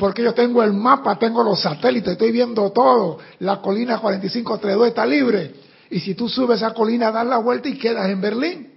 [0.00, 3.18] Porque yo tengo el mapa, tengo los satélites, estoy viendo todo.
[3.40, 5.54] La colina 4532 está libre.
[5.90, 8.72] Y si tú subes esa colina, das la vuelta y quedas en Berlín.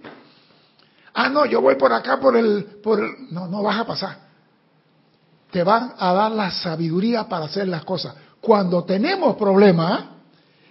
[1.14, 3.00] Ah, no, yo voy por acá por el, por
[3.32, 4.18] no, no vas a pasar.
[5.50, 8.14] Te van a dar la sabiduría para hacer las cosas.
[8.42, 10.04] Cuando tenemos problemas,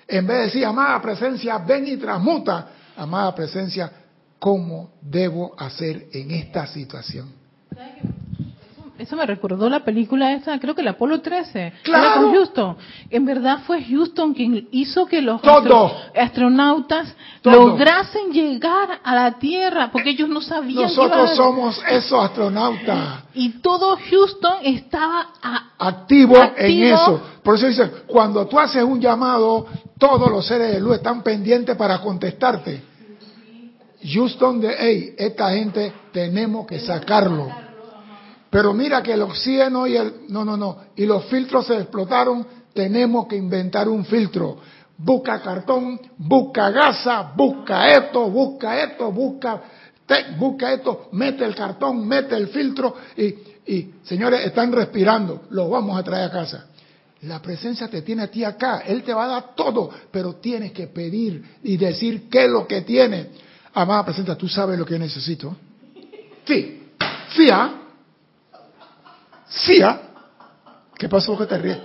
[0.07, 3.91] en vez de decir, amada presencia, ven y transmuta, amada presencia,
[4.37, 7.31] ¿cómo debo hacer en esta situación?
[9.03, 11.73] Eso me recordó la película esta, creo que el Apolo 13.
[11.83, 12.03] ¡Claro!
[12.05, 12.77] Era con Houston.
[13.09, 17.67] En verdad fue Houston quien hizo que los astro- astronautas Todo.
[17.67, 23.97] lograsen llegar a la Tierra, porque ellos no sabían Nosotros somos esos astronautas Y todo
[24.09, 26.95] Houston estaba a- activos en Activo.
[26.95, 27.21] eso.
[27.43, 29.65] Por eso dice, cuando tú haces un llamado,
[29.99, 32.81] todos los seres de luz están pendientes para contestarte.
[34.05, 37.62] Houston de, hey, esta gente tenemos que sacarlo.
[38.53, 42.45] Pero mira que el oxígeno y el, no, no, no, y los filtros se explotaron,
[42.71, 44.57] tenemos que inventar un filtro.
[44.95, 49.59] Busca cartón, busca gasa, busca esto, busca esto, busca,
[50.05, 53.23] te- busca esto, mete el cartón, mete el filtro y,
[53.73, 56.67] y, señores, están respirando, los vamos a traer a casa.
[57.23, 60.73] La presencia te tiene a ti acá, Él te va a dar todo, pero tienes
[60.73, 63.29] que pedir y decir qué es lo que tiene.
[63.73, 65.55] Amada presencia, tú sabes lo que necesito.
[66.45, 66.83] Sí,
[67.35, 67.79] sí, ¿ah?
[69.55, 70.01] Sí, ¿ah?
[70.97, 71.77] ¿Qué pasó que te ríes?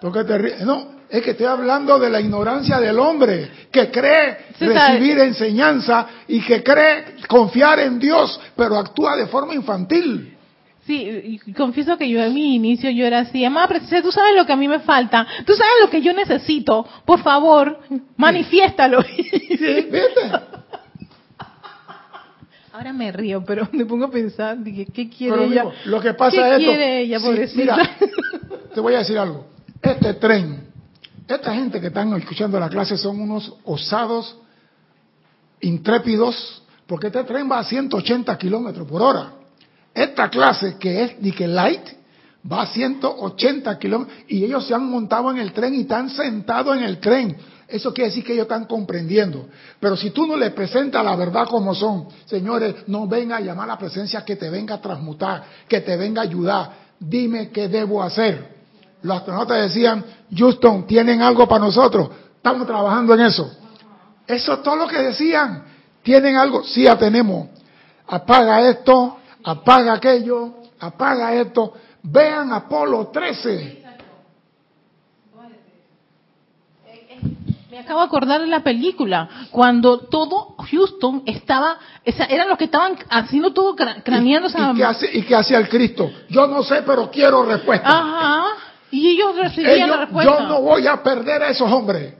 [0.00, 0.60] ¿Por qué te ríes?
[0.62, 6.40] No, es que estoy hablando de la ignorancia del hombre que cree recibir enseñanza y
[6.40, 10.36] que cree confiar en Dios, pero actúa de forma infantil.
[10.86, 14.34] Sí, y confieso que yo en mi inicio yo era así, amada presencia, tú sabes
[14.34, 17.78] lo que a mí me falta, tú sabes lo que yo necesito, por favor,
[18.16, 19.02] manifiéstalo.
[19.02, 19.56] ¿Sí?
[19.58, 20.49] ¿Viste?
[22.80, 25.62] Ahora me río, pero me pongo a pensar, dije, ¿qué quiere Pero ella?
[25.64, 26.70] digo, lo que pasa ¿Qué es esto.
[26.70, 27.76] quiere ella, Sí, mira,
[28.74, 29.48] te voy a decir algo.
[29.82, 30.62] Este tren,
[31.28, 34.34] esta gente que están escuchando la clase son unos osados,
[35.60, 39.34] intrépidos, porque este tren va a 180 kilómetros por hora.
[39.92, 41.86] Esta clase, que es que light,
[42.50, 46.78] va a 180 kilómetros y ellos se han montado en el tren y están sentados
[46.78, 47.36] en el tren.
[47.70, 49.48] Eso quiere decir que ellos están comprendiendo.
[49.78, 53.64] Pero si tú no les presentas la verdad como son, señores, no venga a llamar
[53.64, 56.70] a la presencia que te venga a transmutar, que te venga a ayudar.
[56.98, 58.60] Dime qué debo hacer.
[59.02, 60.04] Los astronautas decían,
[60.36, 62.10] Houston, ¿tienen algo para nosotros?
[62.36, 63.50] Estamos trabajando en eso.
[64.26, 65.64] Eso es todo lo que decían.
[66.02, 66.64] ¿Tienen algo?
[66.64, 67.48] Sí, ya tenemos.
[68.06, 71.74] Apaga esto, apaga aquello, apaga esto.
[72.02, 73.79] Vean Apolo 13.
[77.70, 82.64] Me acabo de acordar de la película, cuando todo Houston estaba, esa- eran los que
[82.64, 84.72] estaban haciendo todo, cra- craneando esa...
[84.72, 86.10] ¿Y, qué hace, ¿Y qué hacía el Cristo?
[86.28, 87.86] Yo no sé, pero quiero respuesta.
[87.88, 88.44] Ajá,
[88.90, 90.38] y ellos recibían Ellos- la respuesta.
[90.40, 92.14] yo no voy a perder a esos hombres.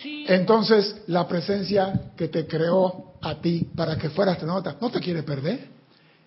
[0.00, 0.24] Sí.
[0.28, 5.24] Entonces, la presencia que te creó a ti para que fueras astronauta no te quiere
[5.24, 5.66] perder.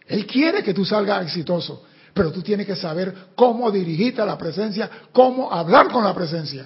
[0.08, 1.84] Él quiere que tú salgas exitoso,
[2.14, 6.66] pero tú tienes que saber cómo dirigirte a la presencia, cómo hablar con la presencia.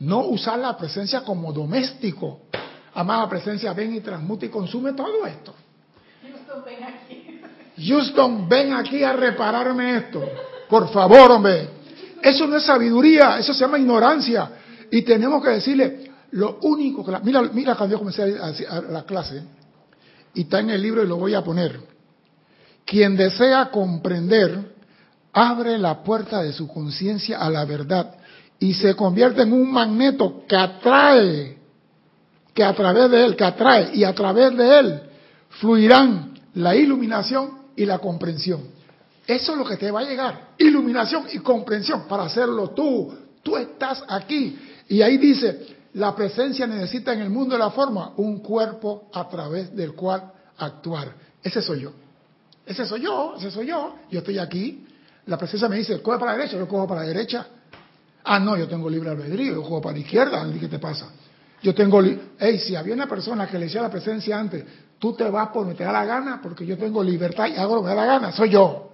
[0.00, 2.40] No usar la presencia como doméstico.
[2.94, 5.54] Amada presencia, ven y transmuta y consume todo esto.
[7.78, 10.22] Houston, ven aquí a repararme esto.
[10.68, 11.68] Por favor, hombre.
[12.22, 14.50] Eso no es sabiduría, eso se llama ignorancia.
[14.90, 17.12] Y tenemos que decirle, lo único que...
[17.12, 19.42] la- mira, mira cuando yo comencé a, a la clase,
[20.34, 21.80] y está en el libro y lo voy a poner.
[22.84, 24.74] Quien desea comprender,
[25.32, 28.14] abre la puerta de su conciencia a la verdad
[28.60, 31.58] y se convierte en un magneto que atrae,
[32.52, 35.00] que a través de él, que atrae, y a través de él
[35.48, 38.60] fluirán la iluminación y la comprensión.
[39.26, 43.14] Eso es lo que te va a llegar, iluminación y comprensión para hacerlo tú.
[43.42, 44.58] Tú estás aquí.
[44.88, 49.26] Y ahí dice, la presencia necesita en el mundo de la forma un cuerpo a
[49.28, 51.14] través del cual actuar.
[51.42, 51.92] Ese soy yo.
[52.66, 53.94] Ese soy yo, ese soy yo.
[54.10, 54.84] Yo estoy aquí.
[55.26, 57.46] La presencia me dice, coge para la derecha, yo cojo para la derecha.
[58.24, 60.46] Ah, no, yo tengo libre albedrío, yo cojo para la izquierda.
[60.58, 61.10] ¿Qué te pasa?
[61.62, 62.00] Yo tengo...
[62.00, 64.64] li- Ey, si había una persona que le decía la presencia antes,
[64.98, 67.76] tú te vas por donde te da la gana porque yo tengo libertad y hago
[67.76, 68.86] lo que me da la gana, soy yo.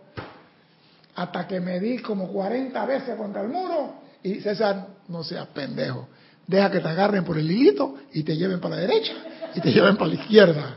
[1.17, 6.09] Hasta que me di como 40 veces contra el muro y César, no seas pendejo.
[6.47, 9.13] Deja que te agarren por el hilito y te lleven para la derecha
[9.55, 10.77] y te lleven para la izquierda.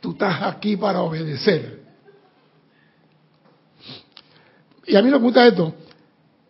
[0.00, 1.80] Tú estás aquí para obedecer.
[4.86, 5.74] Y a mí me gusta esto.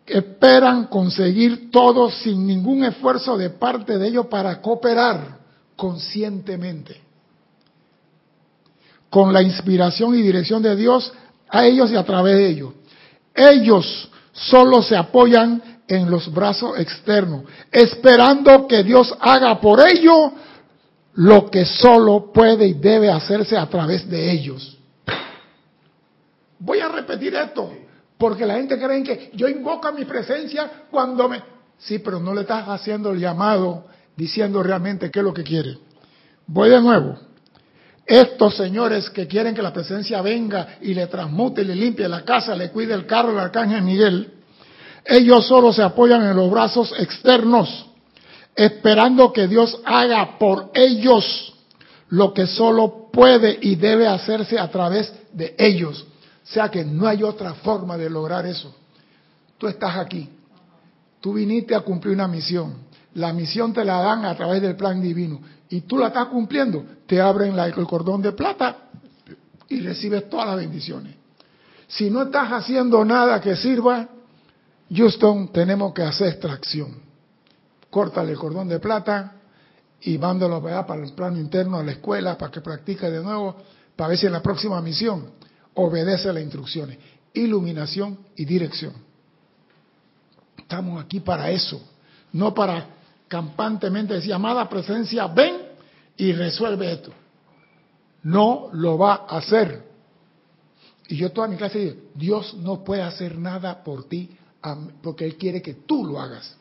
[0.09, 5.39] Esperan conseguir todo sin ningún esfuerzo de parte de ellos para cooperar
[5.75, 6.99] conscientemente.
[9.09, 11.13] Con la inspiración y dirección de Dios
[11.47, 12.73] a ellos y a través de ellos.
[13.33, 20.31] Ellos solo se apoyan en los brazos externos, esperando que Dios haga por ellos
[21.15, 24.77] lo que solo puede y debe hacerse a través de ellos.
[26.59, 27.71] Voy a repetir esto,
[28.19, 31.41] porque la gente cree que yo invoco a mi presencia cuando me...
[31.77, 33.85] Sí, pero no le estás haciendo el llamado
[34.17, 35.77] diciendo realmente qué es lo que quiere.
[36.45, 37.17] Voy de nuevo.
[38.05, 42.55] Estos señores que quieren que la presencia venga y le transmute, le limpie la casa,
[42.55, 44.33] le cuide el carro del arcángel Miguel,
[45.05, 47.87] ellos solo se apoyan en los brazos externos,
[48.53, 51.53] esperando que Dios haga por ellos
[52.09, 56.05] lo que solo puede y debe hacerse a través de ellos.
[56.51, 58.73] Sea que no hay otra forma de lograr eso.
[59.57, 60.27] Tú estás aquí.
[61.21, 62.73] Tú viniste a cumplir una misión.
[63.13, 65.39] La misión te la dan a través del plan divino.
[65.69, 66.83] Y tú la estás cumpliendo.
[67.05, 68.77] Te abren la, el cordón de plata
[69.67, 71.15] y recibes todas las bendiciones.
[71.87, 74.07] Si no estás haciendo nada que sirva,
[74.91, 76.99] Houston, tenemos que hacer extracción.
[77.91, 79.33] Córtale el cordón de plata
[80.01, 83.55] y mándalo para el plano interno a la escuela para que practique de nuevo,
[83.95, 85.38] para ver si en la próxima misión
[85.79, 86.97] obedece las instrucciones.
[87.33, 88.93] Iluminación y dirección.
[90.57, 91.81] Estamos aquí para eso,
[92.33, 92.85] no para
[93.27, 95.57] campantemente decir, amada presencia, ven
[96.17, 97.11] y resuelve esto.
[98.23, 99.87] No lo va a hacer.
[101.07, 104.29] Y yo toda mi clase digo, Dios no puede hacer nada por ti
[105.01, 106.55] porque Él quiere que tú lo hagas.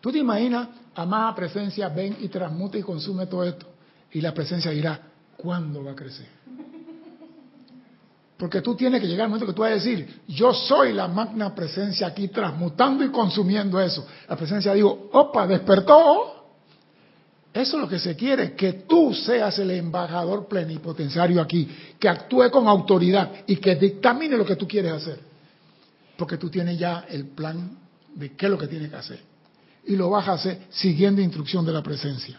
[0.00, 3.66] Tú te imaginas, amada presencia, ven y transmute y consume todo esto.
[4.12, 5.00] Y la presencia dirá,
[5.36, 6.33] ¿cuándo va a crecer?
[8.44, 11.08] Porque tú tienes que llegar al momento que tú vas a decir, yo soy la
[11.08, 14.06] magna presencia aquí transmutando y consumiendo eso.
[14.28, 16.44] La presencia digo, opa, despertó.
[17.54, 21.66] Eso es lo que se quiere, que tú seas el embajador plenipotenciario aquí,
[21.98, 25.20] que actúe con autoridad y que dictamine lo que tú quieres hacer.
[26.18, 27.78] Porque tú tienes ya el plan
[28.14, 29.20] de qué es lo que tienes que hacer.
[29.86, 32.38] Y lo vas a hacer siguiendo instrucción de la presencia.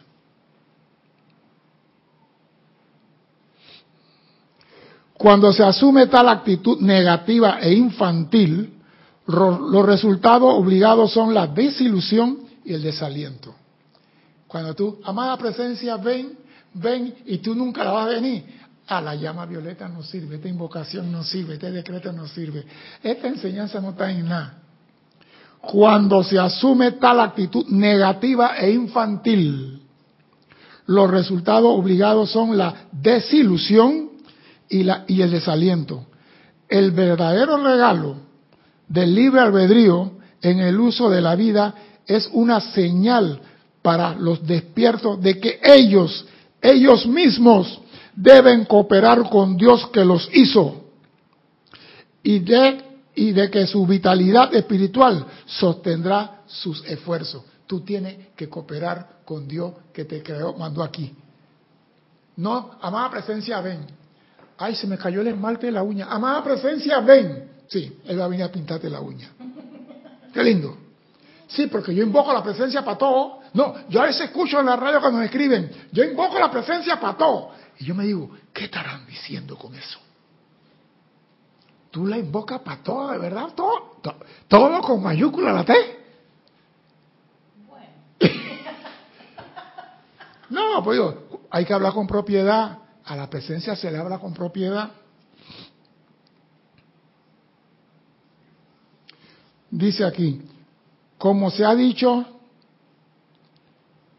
[5.18, 8.74] Cuando se asume tal actitud negativa e infantil,
[9.28, 13.55] los resultados obligados son la desilusión y el desaliento.
[14.47, 16.38] Cuando tú, amada presencia, ven,
[16.74, 18.43] ven y tú nunca la vas a venir.
[18.88, 22.63] A la llama violeta no sirve, esta invocación no sirve, este decreto no sirve,
[23.01, 24.59] esta enseñanza no está en nada.
[25.59, 29.82] Cuando se asume tal actitud negativa e infantil,
[30.86, 34.05] los resultados obligados son la desilusión
[34.70, 36.05] y, la, y el desaliento.
[36.68, 38.18] El verdadero regalo
[38.88, 41.74] del libre albedrío en el uso de la vida
[42.05, 43.41] es una señal
[43.82, 46.26] para los despiertos de que ellos,
[46.61, 47.82] ellos mismos,
[48.16, 50.86] deben cooperar con Dios que los hizo
[52.24, 52.82] y de,
[53.13, 57.43] y de que su vitalidad espiritual sostendrá sus esfuerzos.
[57.68, 61.13] Tú tienes que cooperar con Dios que te creó, mandó aquí.
[62.38, 63.86] No, amada presencia, ven.
[64.58, 66.08] Ay, se me cayó el esmalte de la uña.
[66.10, 67.51] Amada presencia, ven.
[67.68, 69.30] Sí, Él va a venir a pintarte la uña.
[70.34, 70.78] Qué lindo.
[71.47, 73.39] Sí, porque yo invoco la presencia para todo.
[73.53, 76.99] No, yo a veces escucho en la radio cuando me escriben, yo invoco la presencia
[76.99, 77.51] para todo.
[77.80, 79.99] Y yo me digo, ¿qué estarán diciendo con eso?
[81.91, 84.01] Tú la invocas para todo, de verdad, todo,
[84.47, 85.74] todo, con mayúscula la T.
[90.49, 92.80] no, pues digo, hay que hablar con propiedad.
[93.06, 94.91] A la presencia se le habla con propiedad.
[99.70, 100.41] Dice aquí,
[101.18, 102.26] como se ha dicho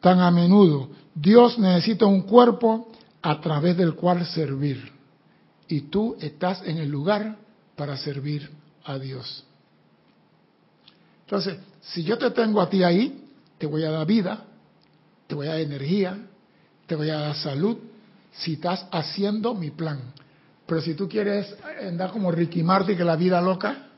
[0.01, 2.89] tan a menudo, Dios necesita un cuerpo
[3.23, 4.93] a través del cual servir.
[5.69, 7.37] Y tú estás en el lugar
[7.75, 8.51] para servir
[8.85, 9.45] a Dios.
[11.25, 13.25] Entonces, si yo te tengo a ti ahí,
[13.59, 14.45] te voy a dar vida,
[15.27, 16.19] te voy a dar energía,
[16.87, 17.79] te voy a dar salud,
[18.39, 20.01] si estás haciendo mi plan.
[20.67, 21.55] Pero si tú quieres
[21.87, 23.89] andar como Ricky Martin, que la vida loca,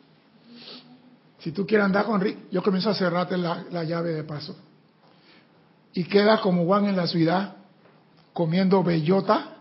[1.39, 4.57] si tú quieres andar con Ricky, yo comienzo a cerrarte la, la llave de paso.
[5.95, 7.57] Y queda como Juan en la ciudad,
[8.33, 9.57] comiendo bellota,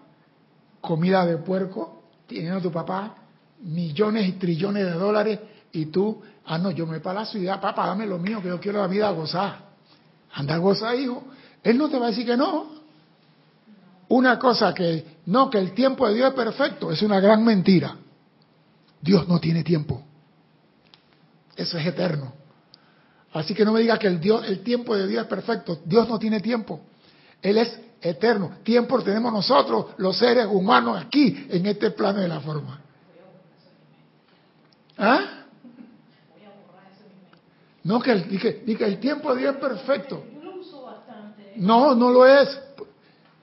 [0.82, 3.16] comida de puerco, teniendo a tu papá
[3.62, 5.40] millones y trillones de dólares,
[5.72, 8.50] y tú, ah, no, yo me voy para la ciudad, papá, dame lo mío, que
[8.50, 9.68] yo quiero la vida gozar.
[10.34, 11.24] Anda a gozar, hijo.
[11.64, 12.77] Él no te va a decir que no.
[14.10, 17.98] Una cosa que, no, que el tiempo de Dios es perfecto, es una gran mentira.
[19.02, 20.02] Dios no tiene tiempo.
[21.56, 22.34] Eso es eterno.
[23.34, 25.80] Así que no me digas que el, Dios, el tiempo de Dios es perfecto.
[25.84, 26.80] Dios no tiene tiempo.
[27.42, 28.58] Él es eterno.
[28.64, 32.80] Tiempo tenemos nosotros, los seres humanos, aquí, en este plano de la forma.
[34.98, 35.20] ¿Ah?
[37.84, 40.24] No, que el, que el tiempo de Dios es perfecto.
[41.58, 42.67] No, no lo es.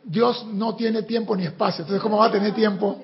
[0.04, 1.82] Dios no tiene tiempo ni espacio.
[1.82, 3.02] Entonces, ¿cómo va a tener tiempo?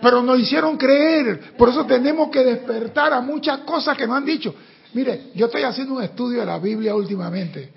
[0.00, 1.54] Pero nos hicieron creer.
[1.56, 4.54] Por eso tenemos que despertar a muchas cosas que nos han dicho.
[4.94, 7.72] Mire, yo estoy haciendo un estudio de la Biblia últimamente.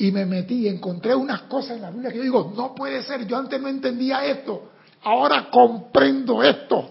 [0.00, 3.02] y me metí y encontré unas cosas en la Biblia que yo digo, no puede
[3.02, 4.70] ser, yo antes no entendía esto,
[5.02, 6.88] ahora comprendo esto.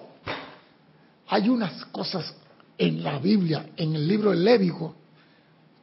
[1.30, 2.36] Hay unas cosas
[2.78, 4.94] en la Biblia, en el libro del Lévico,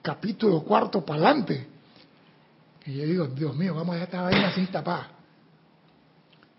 [0.03, 1.67] capítulo cuarto para adelante,
[2.85, 5.07] que yo digo, Dios mío, vamos a dejar esta vaina sin tapar.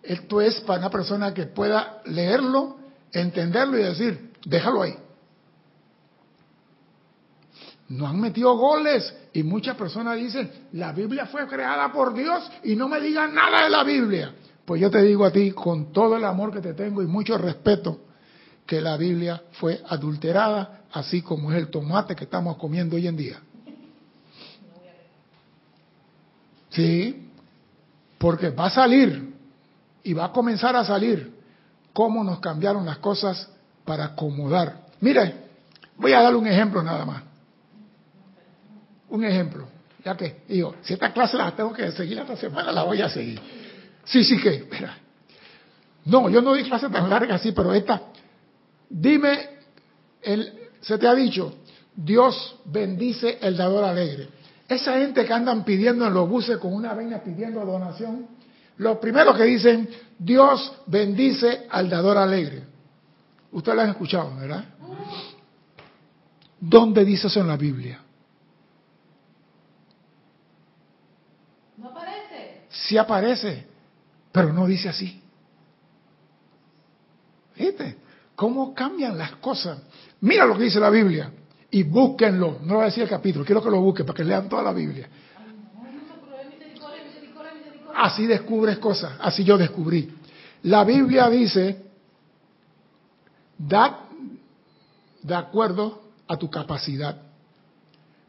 [0.02, 2.78] Esto es para una persona que pueda leerlo,
[3.12, 4.96] entenderlo y decir, déjalo ahí.
[7.90, 12.76] No han metido goles y muchas personas dicen, la Biblia fue creada por Dios y
[12.76, 14.34] no me digan nada de la Biblia.
[14.66, 17.38] Pues yo te digo a ti, con todo el amor que te tengo y mucho
[17.38, 18.00] respeto,
[18.66, 23.16] que la Biblia fue adulterada, así como es el tomate que estamos comiendo hoy en
[23.16, 23.40] día.
[26.76, 27.30] Sí,
[28.18, 29.34] porque va a salir
[30.04, 31.34] y va a comenzar a salir
[31.94, 33.50] cómo nos cambiaron las cosas
[33.86, 34.86] para acomodar.
[35.00, 35.34] Mire,
[35.96, 37.24] voy a dar un ejemplo nada más.
[39.10, 39.68] Un ejemplo,
[40.04, 43.10] ya que digo, si esta clase la tengo que seguir esta semana, la voy a
[43.10, 43.40] seguir.
[44.04, 44.98] Sí, sí que, espera.
[46.06, 48.02] No, yo no di clase tan larga así, pero esta,
[48.90, 49.50] dime,
[50.22, 51.54] el, se te ha dicho,
[51.96, 54.28] Dios bendice el dador alegre.
[54.68, 58.28] Esa gente que andan pidiendo en los buses con una vena pidiendo donación,
[58.78, 59.88] lo primero que dicen,
[60.18, 62.64] Dios bendice al dador alegre.
[63.52, 64.66] Ustedes lo han escuchado, ¿verdad?
[66.60, 68.02] ¿Dónde dice eso en la Biblia?
[71.78, 72.64] No aparece.
[72.70, 73.68] Sí aparece,
[74.32, 75.22] pero no dice así.
[77.56, 77.98] ¿Viste?
[78.36, 79.80] ¿Cómo cambian las cosas?
[80.22, 81.32] Mira lo que dice la Biblia
[81.76, 82.60] y búsquenlo.
[82.64, 84.72] No voy a decir el capítulo, quiero que lo busquen para que lean toda la
[84.72, 85.10] Biblia.
[87.94, 90.10] Así descubres cosas, así yo descubrí.
[90.64, 91.86] La Biblia dice,
[93.58, 94.08] da
[95.22, 97.22] de acuerdo a tu capacidad,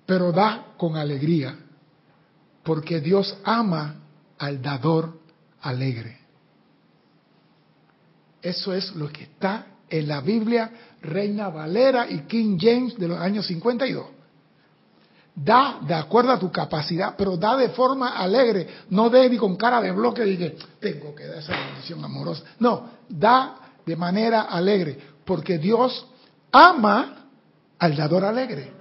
[0.04, 1.56] pero da con alegría,
[2.64, 3.94] porque Dios ama
[4.38, 5.20] al dador
[5.60, 6.18] alegre.
[8.42, 10.70] Eso es lo que está en la Biblia
[11.02, 14.06] Reina Valera y King James de los años 52.
[15.34, 19.56] Da de acuerdo a tu capacidad, pero da de forma alegre, no de ni con
[19.56, 22.42] cara de bloque y que tengo que dar esa bendición amorosa.
[22.58, 26.06] No, da de manera alegre, porque Dios
[26.50, 27.26] ama
[27.78, 28.72] al dador alegre.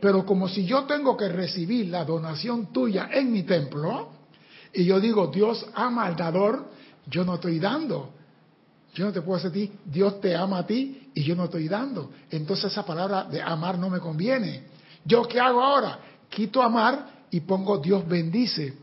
[0.00, 4.08] Pero como si yo tengo que recibir la donación tuya en mi templo,
[4.72, 6.70] y yo digo, Dios ama al dador,
[7.06, 8.14] yo no estoy dando.
[8.94, 11.44] Yo no te puedo decir a ti, Dios te ama a ti y yo no
[11.44, 12.10] estoy dando.
[12.30, 14.64] Entonces esa palabra de amar no me conviene.
[15.04, 15.98] ¿Yo qué hago ahora?
[16.28, 18.74] Quito amar y pongo Dios bendice.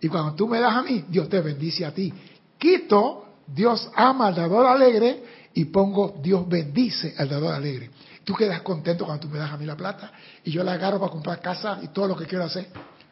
[0.00, 2.12] Y cuando tú me das a mí, Dios te bendice a ti.
[2.58, 5.22] Quito Dios ama al dador alegre
[5.54, 7.90] y pongo Dios bendice al dador alegre.
[8.24, 10.12] Tú quedas contento cuando tú me das a mí la plata
[10.44, 12.68] y yo la agarro para comprar casa y todo lo que quiero hacer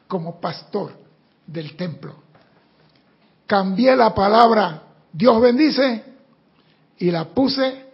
[0.07, 0.92] como pastor
[1.46, 2.22] del templo.
[3.46, 4.82] Cambié la palabra
[5.12, 6.14] Dios bendice
[6.99, 7.86] y la puse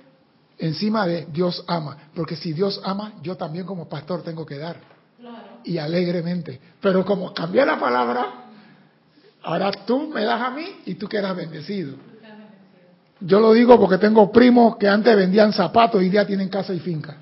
[0.59, 4.77] encima de Dios ama, porque si Dios ama, yo también como pastor tengo que dar.
[5.65, 6.59] Y alegremente.
[6.81, 8.27] Pero como cambié la palabra,
[9.43, 11.95] ahora tú me das a mí y tú quedas bendecido.
[13.21, 16.81] Yo lo digo porque tengo primos que antes vendían zapatos y ya tienen casa y
[16.81, 17.17] finca.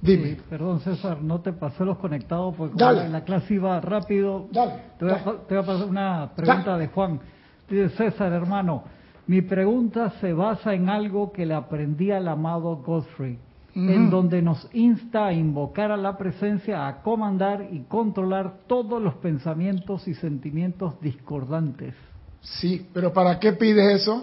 [0.00, 0.30] Dime.
[0.30, 3.04] Sí, perdón, César, no te pasé los conectados porque Dale.
[3.04, 4.48] la, la clase iba rápido.
[4.52, 5.38] Dale, Te voy, a, dale.
[5.48, 7.20] te voy a pasar una pregunta de Juan.
[7.68, 8.84] Dice César, hermano,
[9.32, 13.38] mi pregunta se basa en algo que le aprendí al amado Godfrey,
[13.74, 19.14] en donde nos insta a invocar a la presencia, a comandar y controlar todos los
[19.14, 21.94] pensamientos y sentimientos discordantes.
[22.42, 24.22] Sí, pero ¿para qué pides eso?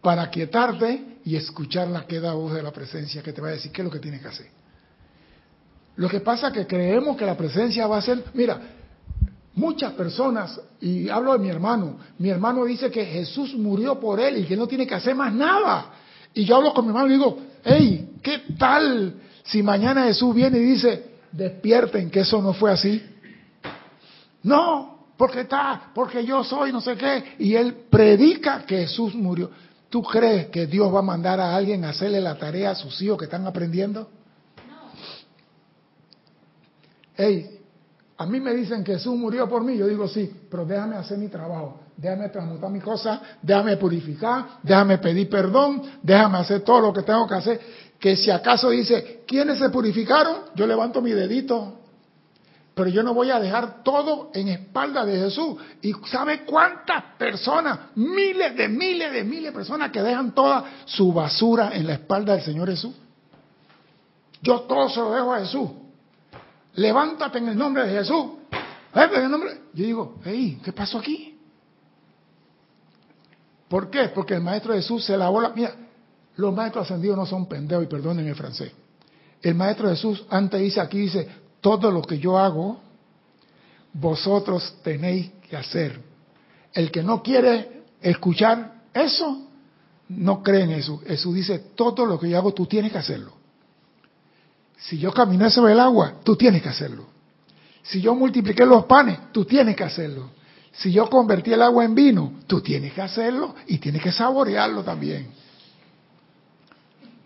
[0.00, 3.72] Para quietarte y escuchar la queda voz de la presencia que te va a decir
[3.72, 4.46] qué es lo que tienes que hacer.
[5.96, 8.60] Lo que pasa es que creemos que la presencia va a ser, mira,
[9.54, 14.38] muchas personas, y hablo de mi hermano, mi hermano dice que Jesús murió por él
[14.38, 15.92] y que no tiene que hacer más nada.
[16.32, 20.58] Y yo hablo con mi hermano y digo, hey, ¿qué tal si mañana Jesús viene
[20.58, 23.02] y dice, despierten, que eso no fue así?
[24.42, 29.50] No, porque está, porque yo soy no sé qué, y él predica que Jesús murió.
[29.88, 33.00] ¿Tú crees que Dios va a mandar a alguien a hacerle la tarea a sus
[33.00, 34.08] hijos que están aprendiendo?
[37.16, 37.53] Hey,
[38.16, 41.18] a mí me dicen que Jesús murió por mí, yo digo sí, pero déjame hacer
[41.18, 46.92] mi trabajo, déjame transmutar mi cosa, déjame purificar, déjame pedir perdón, déjame hacer todo lo
[46.92, 47.60] que tengo que hacer.
[47.98, 50.36] Que si acaso dice, ¿quiénes se purificaron?
[50.54, 51.80] Yo levanto mi dedito,
[52.74, 55.56] pero yo no voy a dejar todo en espalda de Jesús.
[55.82, 57.78] ¿Y sabe cuántas personas?
[57.96, 62.34] Miles de miles de miles de personas que dejan toda su basura en la espalda
[62.34, 62.94] del Señor Jesús.
[64.40, 65.70] Yo todo se lo dejo a Jesús.
[66.74, 68.26] Levántate en el nombre de Jesús.
[68.94, 71.38] Yo digo, hey, ¿qué pasó aquí?
[73.68, 74.08] ¿Por qué?
[74.08, 75.50] Porque el Maestro Jesús se lavó la...
[75.50, 75.74] Mira,
[76.36, 78.72] los maestros ascendidos no son pendejos y perdonen el francés.
[79.40, 81.28] El Maestro Jesús antes dice aquí, dice,
[81.60, 82.80] todo lo que yo hago,
[83.92, 86.00] vosotros tenéis que hacer.
[86.72, 89.48] El que no quiere escuchar eso,
[90.08, 91.00] no cree en eso.
[91.06, 93.32] Jesús dice, todo lo que yo hago, tú tienes que hacerlo.
[94.76, 97.06] Si yo caminé sobre el agua, tú tienes que hacerlo.
[97.82, 100.30] Si yo multipliqué los panes, tú tienes que hacerlo.
[100.72, 104.82] Si yo convertí el agua en vino, tú tienes que hacerlo y tienes que saborearlo
[104.82, 105.28] también.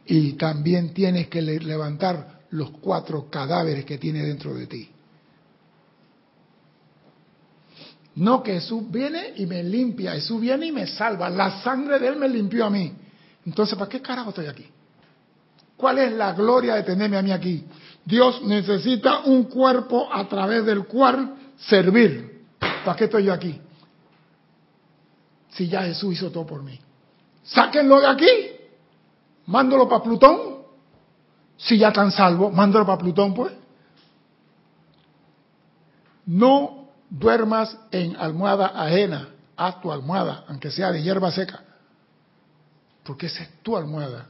[0.04, 4.90] Y también tienes que levantar los cuatro cadáveres que tiene dentro de ti.
[8.16, 11.30] No que Jesús viene y me limpia, Jesús viene y me salva.
[11.30, 12.92] La sangre de Él me limpió a mí.
[13.46, 14.66] Entonces, ¿para qué carajo estoy aquí?
[15.78, 17.64] ¿Cuál es la gloria de tenerme a mí aquí?
[18.04, 22.42] Dios necesita un cuerpo a través del cual servir.
[22.58, 23.60] ¿Para qué estoy yo aquí?
[25.50, 26.78] Si ya Jesús hizo todo por mí.
[27.44, 28.28] Sáquenlo de aquí.
[29.46, 30.58] Mándolo para Plutón.
[31.56, 33.52] Si ya están salvos, mándalo para Plutón, pues.
[36.26, 41.62] No duermas en almohada ajena, haz tu almohada, aunque sea de hierba seca,
[43.04, 44.26] porque esa es tu almohada.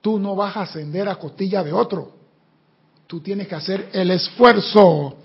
[0.00, 2.12] Tú no vas a ascender a costilla de otro.
[3.06, 5.16] Tú tienes que hacer el esfuerzo.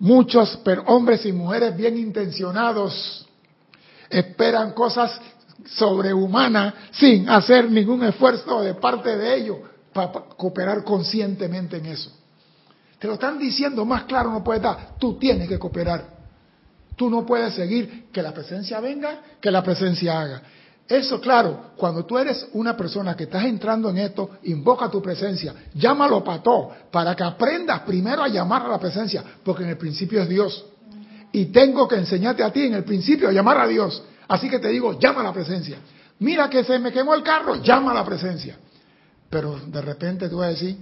[0.00, 3.26] Muchos hombres y mujeres bien intencionados
[4.08, 5.20] esperan cosas
[5.66, 9.58] sobrehumanas sin hacer ningún esfuerzo de parte de ellos
[9.92, 12.12] para cooperar conscientemente en eso.
[12.98, 14.96] Te lo están diciendo más claro, no puede estar.
[14.98, 16.18] Tú tienes que cooperar.
[16.96, 20.42] Tú no puedes seguir que la presencia venga, que la presencia haga.
[20.88, 25.54] Eso, claro, cuando tú eres una persona que estás entrando en esto, invoca tu presencia,
[25.74, 30.22] llámalo pató, para que aprendas primero a llamar a la presencia, porque en el principio
[30.22, 30.64] es Dios.
[31.30, 34.02] Y tengo que enseñarte a ti en el principio a llamar a Dios.
[34.28, 35.78] Así que te digo, llama a la presencia.
[36.20, 38.58] Mira que se me quemó el carro, llama a la presencia.
[39.28, 40.78] Pero de repente tú vas a decir,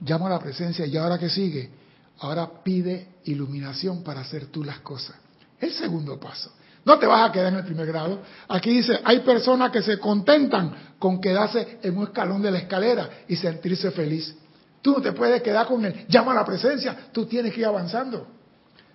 [0.00, 1.70] llama a la presencia y ahora que sigue,
[2.18, 5.16] ahora pide iluminación para hacer tú las cosas.
[5.58, 6.52] El segundo paso.
[6.86, 8.20] No te vas a quedar en el primer grado.
[8.46, 13.10] Aquí dice, hay personas que se contentan con quedarse en un escalón de la escalera
[13.26, 14.38] y sentirse feliz.
[14.82, 17.66] Tú no te puedes quedar con el llama a la presencia, tú tienes que ir
[17.66, 18.28] avanzando.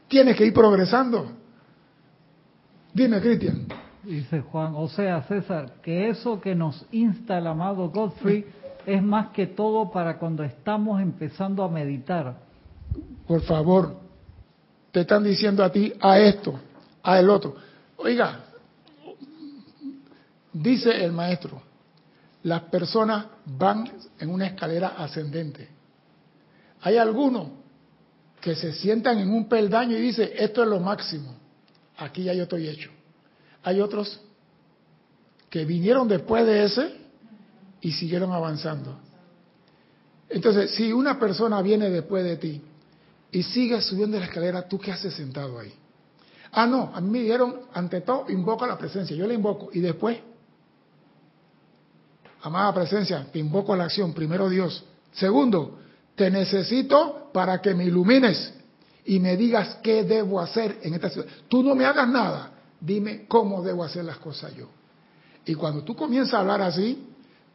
[0.07, 1.33] Tienes que ir progresando.
[2.93, 3.67] Dime, Cristian.
[4.03, 8.45] Dice Juan, o sea, César, que eso que nos insta el amado Godfrey
[8.85, 12.37] es más que todo para cuando estamos empezando a meditar.
[13.27, 13.97] Por favor,
[14.93, 16.57] te están diciendo a ti, a esto,
[17.03, 17.55] a el otro.
[18.03, 18.45] Oiga,
[20.51, 21.61] dice el maestro,
[22.43, 25.67] las personas van en una escalera ascendente.
[26.81, 27.49] Hay algunos
[28.39, 31.35] que se sientan en un peldaño y dicen, esto es lo máximo,
[31.97, 32.89] aquí ya yo estoy hecho.
[33.63, 34.19] Hay otros
[35.49, 36.95] que vinieron después de ese
[37.81, 38.97] y siguieron avanzando.
[40.27, 42.61] Entonces, si una persona viene después de ti
[43.31, 45.71] y sigues subiendo la escalera, ¿tú qué haces sentado ahí?
[46.51, 49.15] Ah, no, a mí me dijeron, ante todo, invoca la presencia.
[49.15, 49.69] Yo le invoco.
[49.73, 50.17] Y después,
[52.41, 54.13] amada presencia, te invoco a la acción.
[54.13, 54.83] Primero Dios.
[55.13, 55.79] Segundo,
[56.15, 58.53] te necesito para que me ilumines
[59.05, 61.27] y me digas qué debo hacer en esta ciudad.
[61.47, 62.51] Tú no me hagas nada.
[62.79, 64.67] Dime cómo debo hacer las cosas yo.
[65.45, 67.07] Y cuando tú comienzas a hablar así,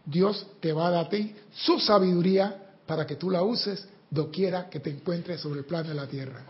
[0.05, 4.70] Dios te va a dar a ti su sabiduría para que tú la uses doquiera
[4.70, 6.44] que te encuentres sobre el plano de la tierra.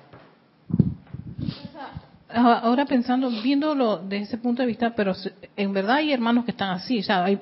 [2.36, 5.14] Ahora pensando, viéndolo desde ese punto de vista, pero
[5.56, 7.40] en verdad hay hermanos que están así, o sea, hay,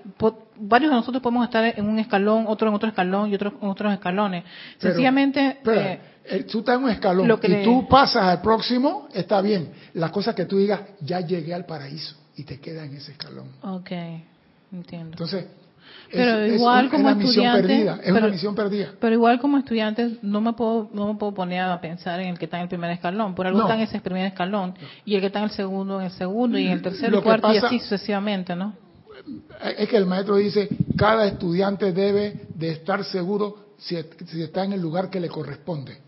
[0.57, 3.69] varios de nosotros podemos estar en un escalón, otro en otro escalón y otros en
[3.69, 4.45] otros escalones.
[4.79, 5.59] Sencillamente...
[5.67, 9.73] Eh, eh, tú estás en un escalón y tú pasas al próximo, está bien.
[9.95, 13.49] La cosa que tú digas, ya llegué al paraíso y te queda en ese escalón.
[13.63, 13.91] Ok,
[14.73, 15.11] entiendo.
[15.11, 15.47] Entonces,
[16.11, 18.93] pero igual como estudiante, es una misión perdida.
[19.01, 22.39] Pero igual como estudiante no me puedo no me puedo poner a pensar en el
[22.39, 24.75] que está en el primer escalón, por algo está en ese primer escalón
[25.05, 27.53] y el que está en el segundo en el segundo y en el tercero, cuarto
[27.53, 28.75] y así sucesivamente, ¿no?
[29.79, 34.75] Es que el maestro dice, cada estudiante debe de estar seguro si, si está en
[34.75, 35.99] el lugar que le corresponde.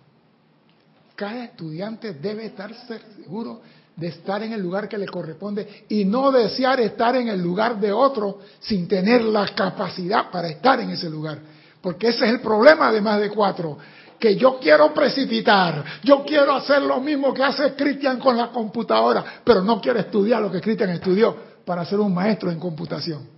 [1.14, 3.62] Cada estudiante debe estar seguro
[3.96, 7.80] de estar en el lugar que le corresponde y no desear estar en el lugar
[7.80, 11.38] de otro sin tener la capacidad para estar en ese lugar.
[11.80, 13.78] Porque ese es el problema de más de cuatro.
[14.18, 19.24] Que yo quiero precipitar, yo quiero hacer lo mismo que hace Cristian con la computadora,
[19.44, 23.28] pero no quiero estudiar lo que Cristian estudió para ser un maestro en computación.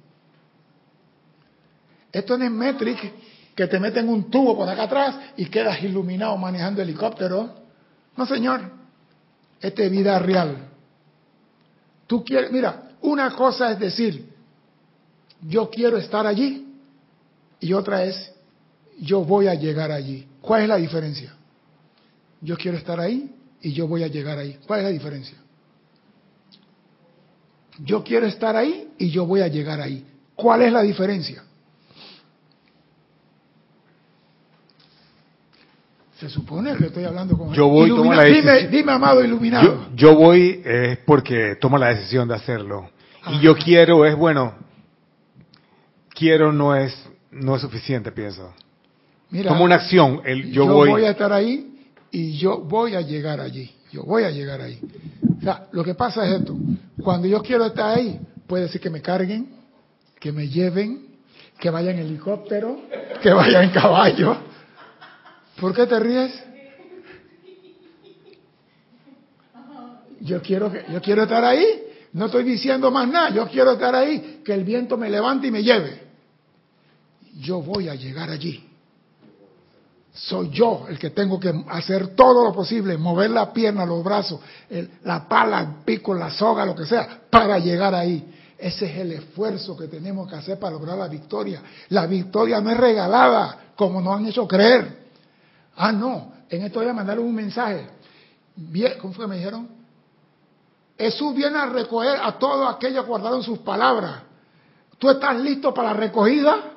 [2.12, 3.12] Esto no es Metric
[3.54, 7.54] que te meten un tubo por acá atrás y quedas iluminado manejando helicóptero.
[8.16, 8.78] No, señor.
[9.60, 10.68] Esta es vida real.
[12.06, 14.28] Tú quieres, mira, una cosa es decir,
[15.42, 16.66] yo quiero estar allí
[17.60, 18.32] y otra es,
[19.00, 20.26] yo voy a llegar allí.
[20.40, 21.34] ¿Cuál es la diferencia?
[22.40, 24.58] Yo quiero estar ahí y yo voy a llegar ahí.
[24.66, 25.36] ¿Cuál es la diferencia?
[27.80, 30.04] Yo quiero estar ahí y yo voy a llegar ahí.
[30.34, 31.44] ¿Cuál es la diferencia?
[36.18, 38.72] Se supone que estoy hablando con Yo voy, tomo la dime, decisión.
[38.72, 39.64] dime, amado iluminado.
[39.64, 42.90] Yo, yo voy es porque tomo la decisión de hacerlo.
[43.30, 44.54] Y yo quiero es, bueno,
[46.10, 46.94] quiero no es
[47.30, 48.52] no es suficiente, pienso.
[49.30, 50.90] Mira, Tomo una acción, el, yo, yo voy.
[50.90, 51.74] voy a estar ahí
[52.10, 53.70] y yo voy a llegar allí.
[53.92, 54.80] Yo voy a llegar ahí.
[55.38, 56.56] O sea, lo que pasa es esto.
[57.02, 59.50] Cuando yo quiero estar ahí, puede ser que me carguen,
[60.18, 61.06] que me lleven,
[61.60, 62.80] que vaya en helicóptero,
[63.22, 64.36] que vaya en caballo.
[65.60, 66.32] ¿Por qué te ríes?
[70.20, 71.84] Yo quiero, que, yo quiero estar ahí.
[72.12, 73.30] No estoy diciendo más nada.
[73.30, 74.42] Yo quiero estar ahí.
[74.44, 76.02] Que el viento me levante y me lleve.
[77.40, 78.64] Yo voy a llegar allí.
[80.12, 84.40] Soy yo el que tengo que hacer todo lo posible, mover la pierna, los brazos,
[84.68, 88.34] el- la pala, el pico, la soga, lo que sea, para llegar ahí.
[88.58, 91.62] Ese es el esfuerzo que tenemos que hacer para lograr la victoria.
[91.90, 94.97] La victoria no es regalada, como nos han hecho creer.
[95.80, 97.88] Ah, no, en esto ya mandaron un mensaje.
[99.00, 99.68] ¿Cómo fue que me dijeron?
[100.98, 104.22] Jesús viene a recoger a todos aquellos que guardaron sus palabras.
[104.98, 106.72] ¿Tú estás listo para la recogida?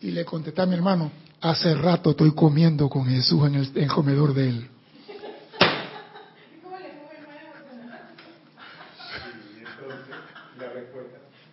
[0.00, 1.10] Y le contesté a mi hermano,
[1.42, 4.70] hace rato estoy comiendo con Jesús en el, en el comedor de él.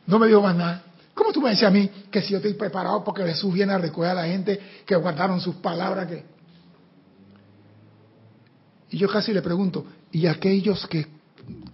[0.08, 0.84] No me dijo más nada.
[1.36, 3.78] ¿Cómo tú me decías a mí que si yo estoy preparado porque Jesús viene a
[3.78, 6.08] recoger a la gente que guardaron sus palabras?
[6.08, 6.24] que
[8.92, 11.06] Y yo casi le pregunto, ¿y aquellos que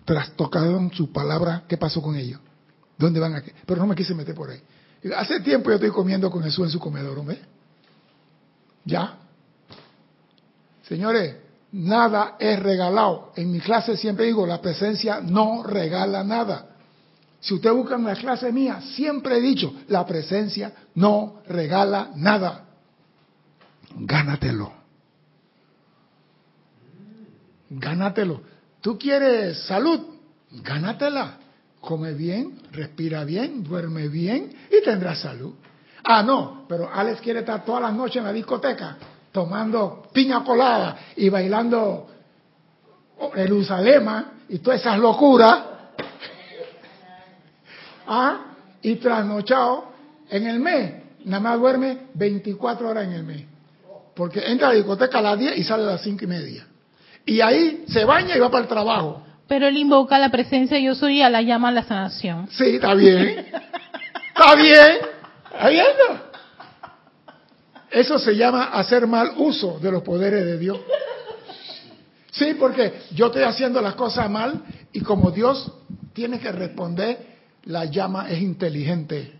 [0.03, 2.39] trastocaron su palabra, qué pasó con ellos?
[2.97, 3.51] ¿Dónde van aquí?
[3.67, 4.59] Pero no me quise meter por ahí.
[5.15, 7.39] Hace tiempo yo estoy comiendo con Jesús en su comedor, ¿hombre?
[8.83, 9.19] ¿Ya?
[10.87, 11.35] Señores,
[11.71, 13.31] nada es regalado.
[13.35, 16.70] En mi clase siempre digo, la presencia no regala nada.
[17.41, 22.65] Si usted busca en la clase mía, siempre he dicho, la presencia no regala nada.
[23.95, 24.71] Gánatelo.
[27.69, 28.41] Gánatelo.
[28.79, 29.99] ¿Tú quieres salud?
[30.51, 31.39] Gánatela.
[31.81, 35.55] Come bien, respira bien, duerme bien y tendrás salud.
[36.03, 38.97] Ah, no, pero Alex quiere estar todas las noches en la discoteca
[39.31, 42.07] tomando piña colada y bailando
[43.33, 44.07] Jerusalén
[44.49, 45.70] y todas esas locuras.
[48.13, 48.41] Ah,
[48.81, 49.85] y trasnochado
[50.29, 53.45] en el mes, nada más duerme 24 horas en el mes.
[54.13, 56.67] Porque entra a la discoteca a las 10 y sale a las 5 y media.
[57.25, 59.23] Y ahí se baña y va para el trabajo.
[59.47, 62.49] Pero él invoca la presencia yo soy y a la llama a la sanación.
[62.51, 63.45] Sí, está bien.
[64.27, 64.97] Está bien.
[65.53, 66.31] ¿Está viendo?
[67.91, 70.79] Eso se llama hacer mal uso de los poderes de Dios.
[72.31, 75.71] Sí, porque yo estoy haciendo las cosas mal y como Dios
[76.13, 77.30] tiene que responder,
[77.65, 79.39] la llama es inteligente.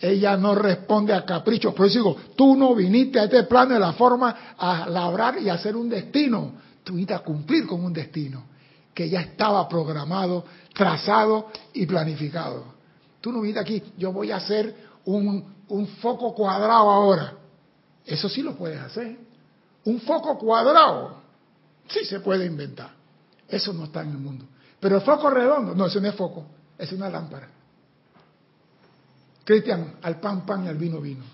[0.00, 1.74] Ella no responde a caprichos.
[1.74, 5.48] Por eso digo, tú no viniste a este plano de la forma a labrar y
[5.48, 6.52] hacer un destino.
[6.82, 8.44] Tú viniste a cumplir con un destino
[8.92, 12.74] que ya estaba programado, trazado y planificado.
[13.20, 14.74] Tú no viniste aquí, yo voy a hacer
[15.06, 17.34] un, un foco cuadrado ahora.
[18.04, 19.16] Eso sí lo puedes hacer.
[19.84, 21.16] Un foco cuadrado,
[21.88, 22.90] sí se puede inventar.
[23.48, 24.46] Eso no está en el mundo.
[24.80, 26.46] Pero el foco redondo, no, eso no es foco,
[26.78, 27.48] es una lámpara.
[29.44, 31.24] Cristian, al pan, pan y al vino, vino.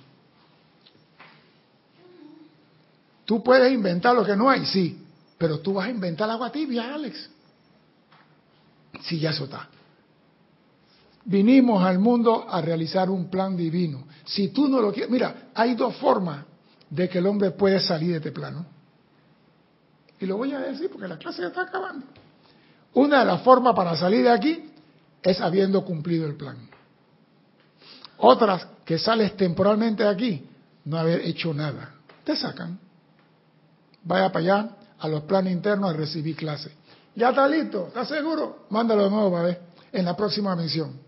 [3.24, 5.06] Tú puedes inventar lo que no hay, sí,
[5.38, 7.30] pero tú vas a inventar agua tibia, Alex.
[9.02, 9.68] Sí, ya eso está.
[11.24, 14.04] Vinimos al mundo a realizar un plan divino.
[14.24, 16.44] Si tú no lo quieres, mira, hay dos formas
[16.88, 18.66] de que el hombre puede salir de este plano.
[20.18, 22.06] Y lo voy a decir porque la clase ya está acabando.
[22.94, 24.69] Una de las formas para salir de aquí
[25.22, 26.56] es habiendo cumplido el plan.
[28.18, 30.48] Otras que sales temporalmente de aquí,
[30.84, 31.94] no haber hecho nada.
[32.24, 32.78] Te sacan.
[34.04, 36.72] Vaya para allá a los planes internos a recibir clase.
[37.14, 38.66] Ya está listo, ¿estás seguro?
[38.70, 39.60] Mándalo de nuevo para ver
[39.92, 40.98] en la próxima misión.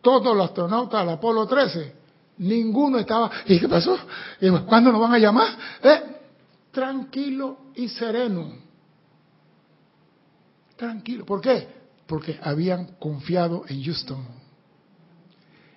[0.00, 1.94] Todos los astronautas del Apolo 13,
[2.38, 3.30] ninguno estaba.
[3.46, 3.98] ¿Y qué pasó?
[4.40, 5.48] ¿Y ¿Cuándo nos van a llamar?
[5.82, 6.02] ¿Eh?
[6.70, 8.65] Tranquilo y sereno.
[10.76, 11.24] Tranquilo.
[11.24, 11.68] ¿Por qué?
[12.06, 14.24] Porque habían confiado en Houston.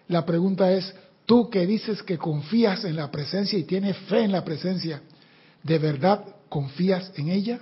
[0.07, 0.93] La pregunta es,
[1.25, 5.01] tú que dices que confías en la presencia y tienes fe en la presencia,
[5.63, 7.59] ¿De verdad confías en ella?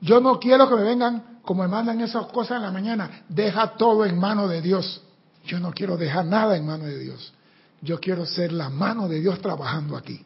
[0.00, 3.24] Yo no quiero que me vengan como me mandan esas cosas en la mañana.
[3.28, 5.02] Deja todo en mano de Dios.
[5.44, 7.32] Yo no quiero dejar nada en mano de Dios.
[7.80, 10.24] Yo quiero ser la mano de Dios trabajando aquí.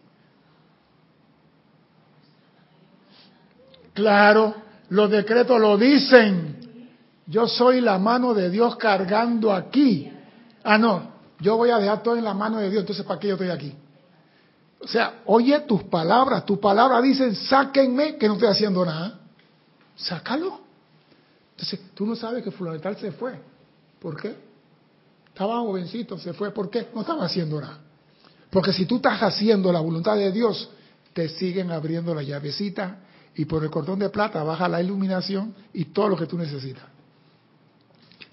[3.95, 4.55] Claro,
[4.91, 6.89] los decretos lo dicen.
[7.27, 10.11] Yo soy la mano de Dios cargando aquí.
[10.65, 13.29] Ah, no, yo voy a dejar todo en la mano de Dios, entonces ¿para qué
[13.29, 13.75] yo estoy aquí?
[14.81, 19.21] O sea, oye tus palabras, tus palabras dicen, sáquenme que no estoy haciendo nada.
[19.97, 20.61] Sácalo.
[21.53, 23.39] Entonces, tú no sabes que Fulano se fue.
[24.01, 24.35] ¿Por qué?
[25.29, 26.51] Estaba jovencito, se fue.
[26.51, 26.89] ¿Por qué?
[26.95, 27.79] No estaba haciendo nada.
[28.51, 30.69] Porque si tú estás haciendo la voluntad de Dios,
[31.13, 32.99] te siguen abriendo la llavecita
[33.35, 36.85] y por el cordón de plata baja la iluminación y todo lo que tú necesitas.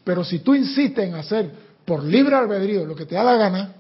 [0.04, 1.52] Pero si tú insistes en hacer
[1.86, 3.76] por libre albedrío lo que te da la gana,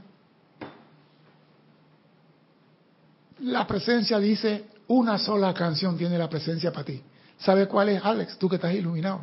[3.40, 7.02] la presencia dice, una sola canción tiene la presencia para ti.
[7.40, 8.38] ¿Sabe cuál es, Alex?
[8.38, 9.22] Tú que estás iluminado.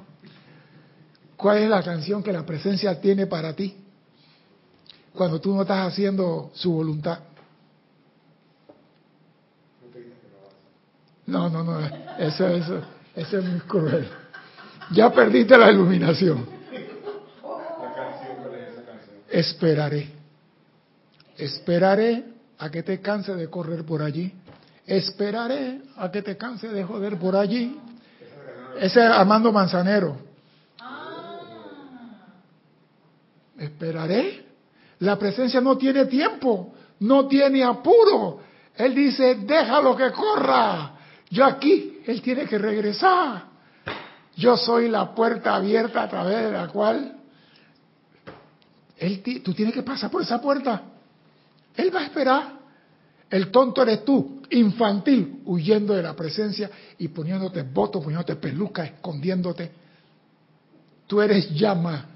[1.36, 3.76] ¿Cuál es la canción que la presencia tiene para ti?
[5.12, 7.18] Cuando tú no estás haciendo su voluntad.
[11.26, 11.80] No, no, no,
[12.18, 12.80] eso, eso,
[13.14, 14.08] eso es muy cruel.
[14.92, 16.46] Ya perdiste la iluminación.
[19.28, 20.08] Esperaré.
[21.36, 22.24] Esperaré
[22.58, 24.32] a que te canse de correr por allí.
[24.86, 27.78] Esperaré a que te canse de joder por allí.
[28.78, 30.16] Ese es Armando Manzanero.
[33.58, 34.44] Esperaré.
[35.00, 38.40] La presencia no tiene tiempo, no tiene apuro.
[38.76, 40.95] Él dice, déjalo que corra.
[41.30, 43.44] Yo aquí, él tiene que regresar.
[44.36, 47.16] Yo soy la puerta abierta a través de la cual
[48.98, 50.82] él, tú tienes que pasar por esa puerta.
[51.74, 52.56] Él va a esperar.
[53.28, 59.72] El tonto eres tú, infantil, huyendo de la presencia y poniéndote votos, poniéndote peluca, escondiéndote.
[61.06, 62.06] Tú eres llama,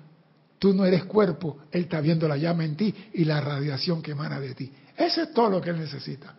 [0.58, 1.58] tú no eres cuerpo.
[1.70, 4.72] Él está viendo la llama en ti y la radiación que emana de ti.
[4.96, 6.34] Eso es todo lo que él necesita.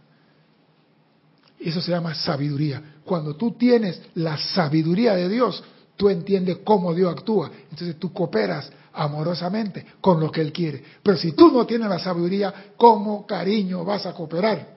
[1.63, 2.81] Eso se llama sabiduría.
[3.05, 5.63] Cuando tú tienes la sabiduría de Dios,
[5.95, 7.51] tú entiendes cómo Dios actúa.
[7.69, 10.83] Entonces tú cooperas amorosamente con lo que Él quiere.
[11.03, 14.67] Pero si tú no tienes la sabiduría, ¿cómo cariño vas a cooperar?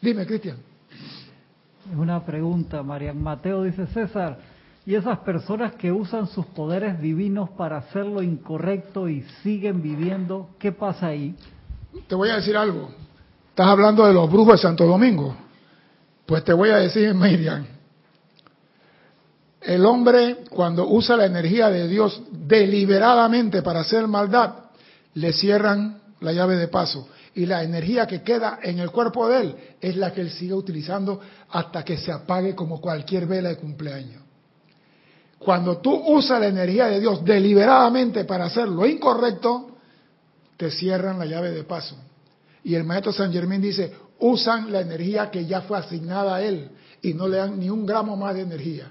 [0.00, 0.56] Dime, Cristian.
[1.90, 4.38] Es una pregunta, María Mateo dice César,
[4.84, 10.48] ¿y esas personas que usan sus poderes divinos para hacer lo incorrecto y siguen viviendo,
[10.58, 11.36] qué pasa ahí?
[12.08, 12.90] Te voy a decir algo.
[13.50, 15.43] Estás hablando de los brujos de Santo Domingo.
[16.26, 17.66] Pues te voy a decir, Miriam,
[19.60, 24.54] el hombre cuando usa la energía de Dios deliberadamente para hacer maldad,
[25.14, 27.08] le cierran la llave de paso.
[27.34, 30.54] Y la energía que queda en el cuerpo de él es la que él sigue
[30.54, 31.20] utilizando
[31.50, 34.22] hasta que se apague como cualquier vela de cumpleaños.
[35.38, 39.76] Cuando tú usas la energía de Dios deliberadamente para hacer lo incorrecto,
[40.56, 41.96] te cierran la llave de paso.
[42.62, 46.70] Y el maestro San Germán dice, usan la energía que ya fue asignada a él
[47.02, 48.90] y no le dan ni un gramo más de energía.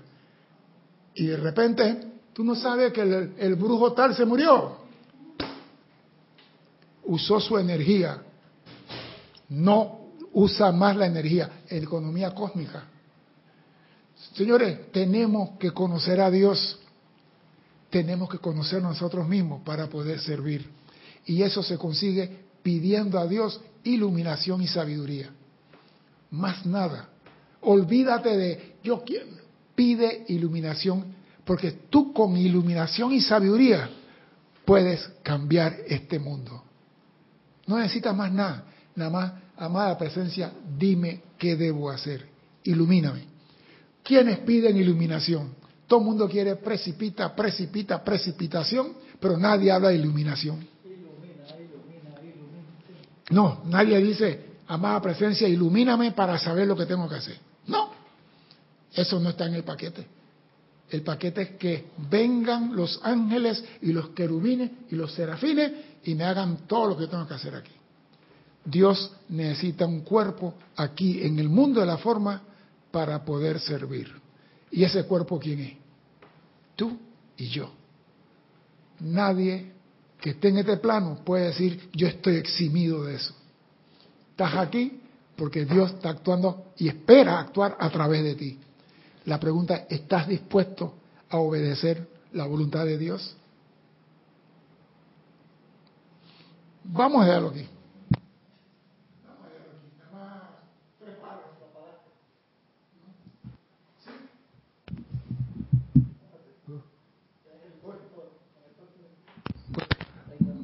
[1.15, 4.77] Y de repente, tú no sabes que el, brujo tal se murió.
[7.05, 8.21] Usó su energía.
[9.49, 12.85] No usa más la energía en economía cósmica.
[14.35, 16.79] Señores, tenemos que conocer a Dios.
[17.89, 20.67] Tenemos que conocer nosotros mismos para poder servir.
[21.25, 25.29] Y eso se consigue pidiendo a Dios iluminación y sabiduría.
[26.31, 27.09] Más nada.
[27.61, 29.43] Olvídate de yo quiero
[29.75, 31.05] pide iluminación,
[31.45, 33.89] porque tú con iluminación y sabiduría
[34.65, 36.63] puedes cambiar este mundo.
[37.67, 42.25] No necesitas más nada, nada más, amada presencia, dime qué debo hacer,
[42.63, 43.25] ilumíname.
[44.03, 45.55] ¿Quiénes piden iluminación?
[45.87, 50.72] Todo el mundo quiere precipita, precipita, precipitación, pero nadie habla de iluminación.
[53.33, 57.37] No, nadie dice, amada presencia, ilumíname para saber lo que tengo que hacer.
[57.65, 57.89] No,
[58.93, 60.05] eso no está en el paquete.
[60.91, 65.71] El paquete es que vengan los ángeles y los querubines y los serafines
[66.03, 67.71] y me hagan todo lo que tengo que hacer aquí.
[68.63, 72.43] Dios necesita un cuerpo aquí en el mundo de la forma
[72.91, 74.13] para poder servir.
[74.69, 75.73] ¿Y ese cuerpo quién es?
[76.75, 76.99] Tú
[77.37, 77.71] y yo.
[78.99, 79.72] Nadie
[80.23, 83.35] que esté en este plano puede decir yo estoy eximido de eso.
[84.31, 85.01] Estás aquí
[85.35, 88.57] porque Dios está actuando y espera actuar a través de ti.
[89.25, 90.93] La pregunta, ¿estás dispuesto
[91.29, 93.35] a obedecer la voluntad de Dios?
[96.85, 97.67] Vamos a dejarlo aquí.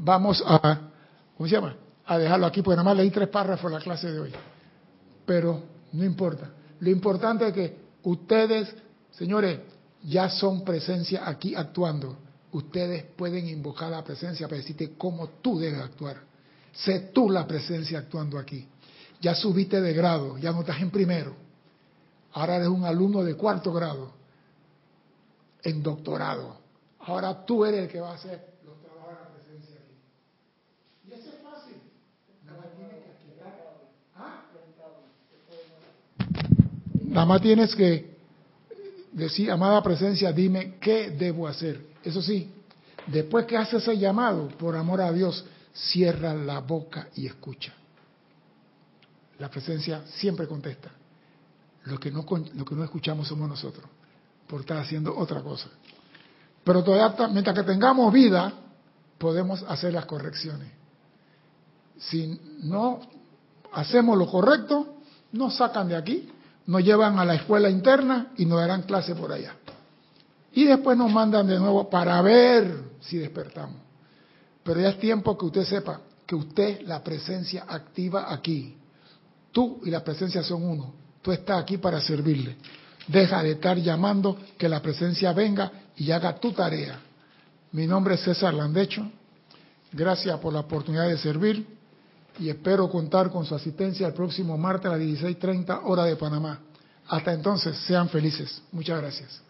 [0.10, 0.80] Vamos a,
[1.38, 1.76] ¿cómo se llama?
[2.05, 4.32] A dejarlo aquí, porque nada más leí tres párrafos en la clase de hoy.
[5.26, 5.62] Pero
[5.93, 6.49] no importa.
[6.80, 8.74] Lo importante es que ustedes,
[9.12, 9.60] señores,
[10.03, 12.18] ya son presencia aquí actuando.
[12.51, 16.18] Ustedes pueden invocar la presencia para decirte cómo tú debes actuar.
[16.74, 18.68] Sé tú la presencia actuando aquí.
[19.22, 21.36] Ya subiste de grado, ya no estás en primero.
[22.34, 24.14] Ahora eres un alumno de cuarto grado,
[25.64, 26.57] en doctorado.
[26.99, 29.95] Ahora tú eres el que va a hacer los trabajos de la presencia aquí.
[31.07, 31.76] Y eso es fácil.
[32.45, 33.53] Nada más tienes que quitar.
[34.16, 34.45] ¿Ah?
[37.20, 38.17] Nada más tienes que
[39.11, 41.88] decir, amada presencia, dime qué debo hacer.
[42.01, 42.49] Eso sí,
[43.07, 45.43] después que haces ese llamado, por amor a Dios,
[45.74, 47.74] cierra la boca y escucha.
[49.38, 50.91] La presencia siempre contesta.
[51.84, 53.86] Lo que no, lo que no escuchamos somos nosotros,
[54.47, 55.67] por estar haciendo otra cosa.
[56.63, 58.53] Pero todavía, mientras que tengamos vida,
[59.17, 60.72] podemos hacer las correcciones.
[61.97, 63.01] Si no
[63.74, 64.99] hacemos lo correcto,
[65.34, 66.30] nos sacan de aquí,
[66.70, 69.55] nos llevan a la escuela interna y nos darán clase por allá.
[70.53, 73.78] Y después nos mandan de nuevo para ver si despertamos.
[74.63, 78.78] Pero ya es tiempo que usted sepa que usted la presencia activa aquí.
[79.51, 80.93] Tú y la presencia son uno.
[81.24, 82.57] Tú estás aquí para servirle.
[83.07, 86.99] Deja de estar llamando que la presencia venga y haga tu tarea.
[87.72, 89.09] Mi nombre es César Landecho.
[89.91, 91.78] Gracias por la oportunidad de servir
[92.39, 96.59] y espero contar con su asistencia el próximo martes a las 16.30 hora de Panamá.
[97.07, 98.61] Hasta entonces, sean felices.
[98.71, 99.41] Muchas gracias.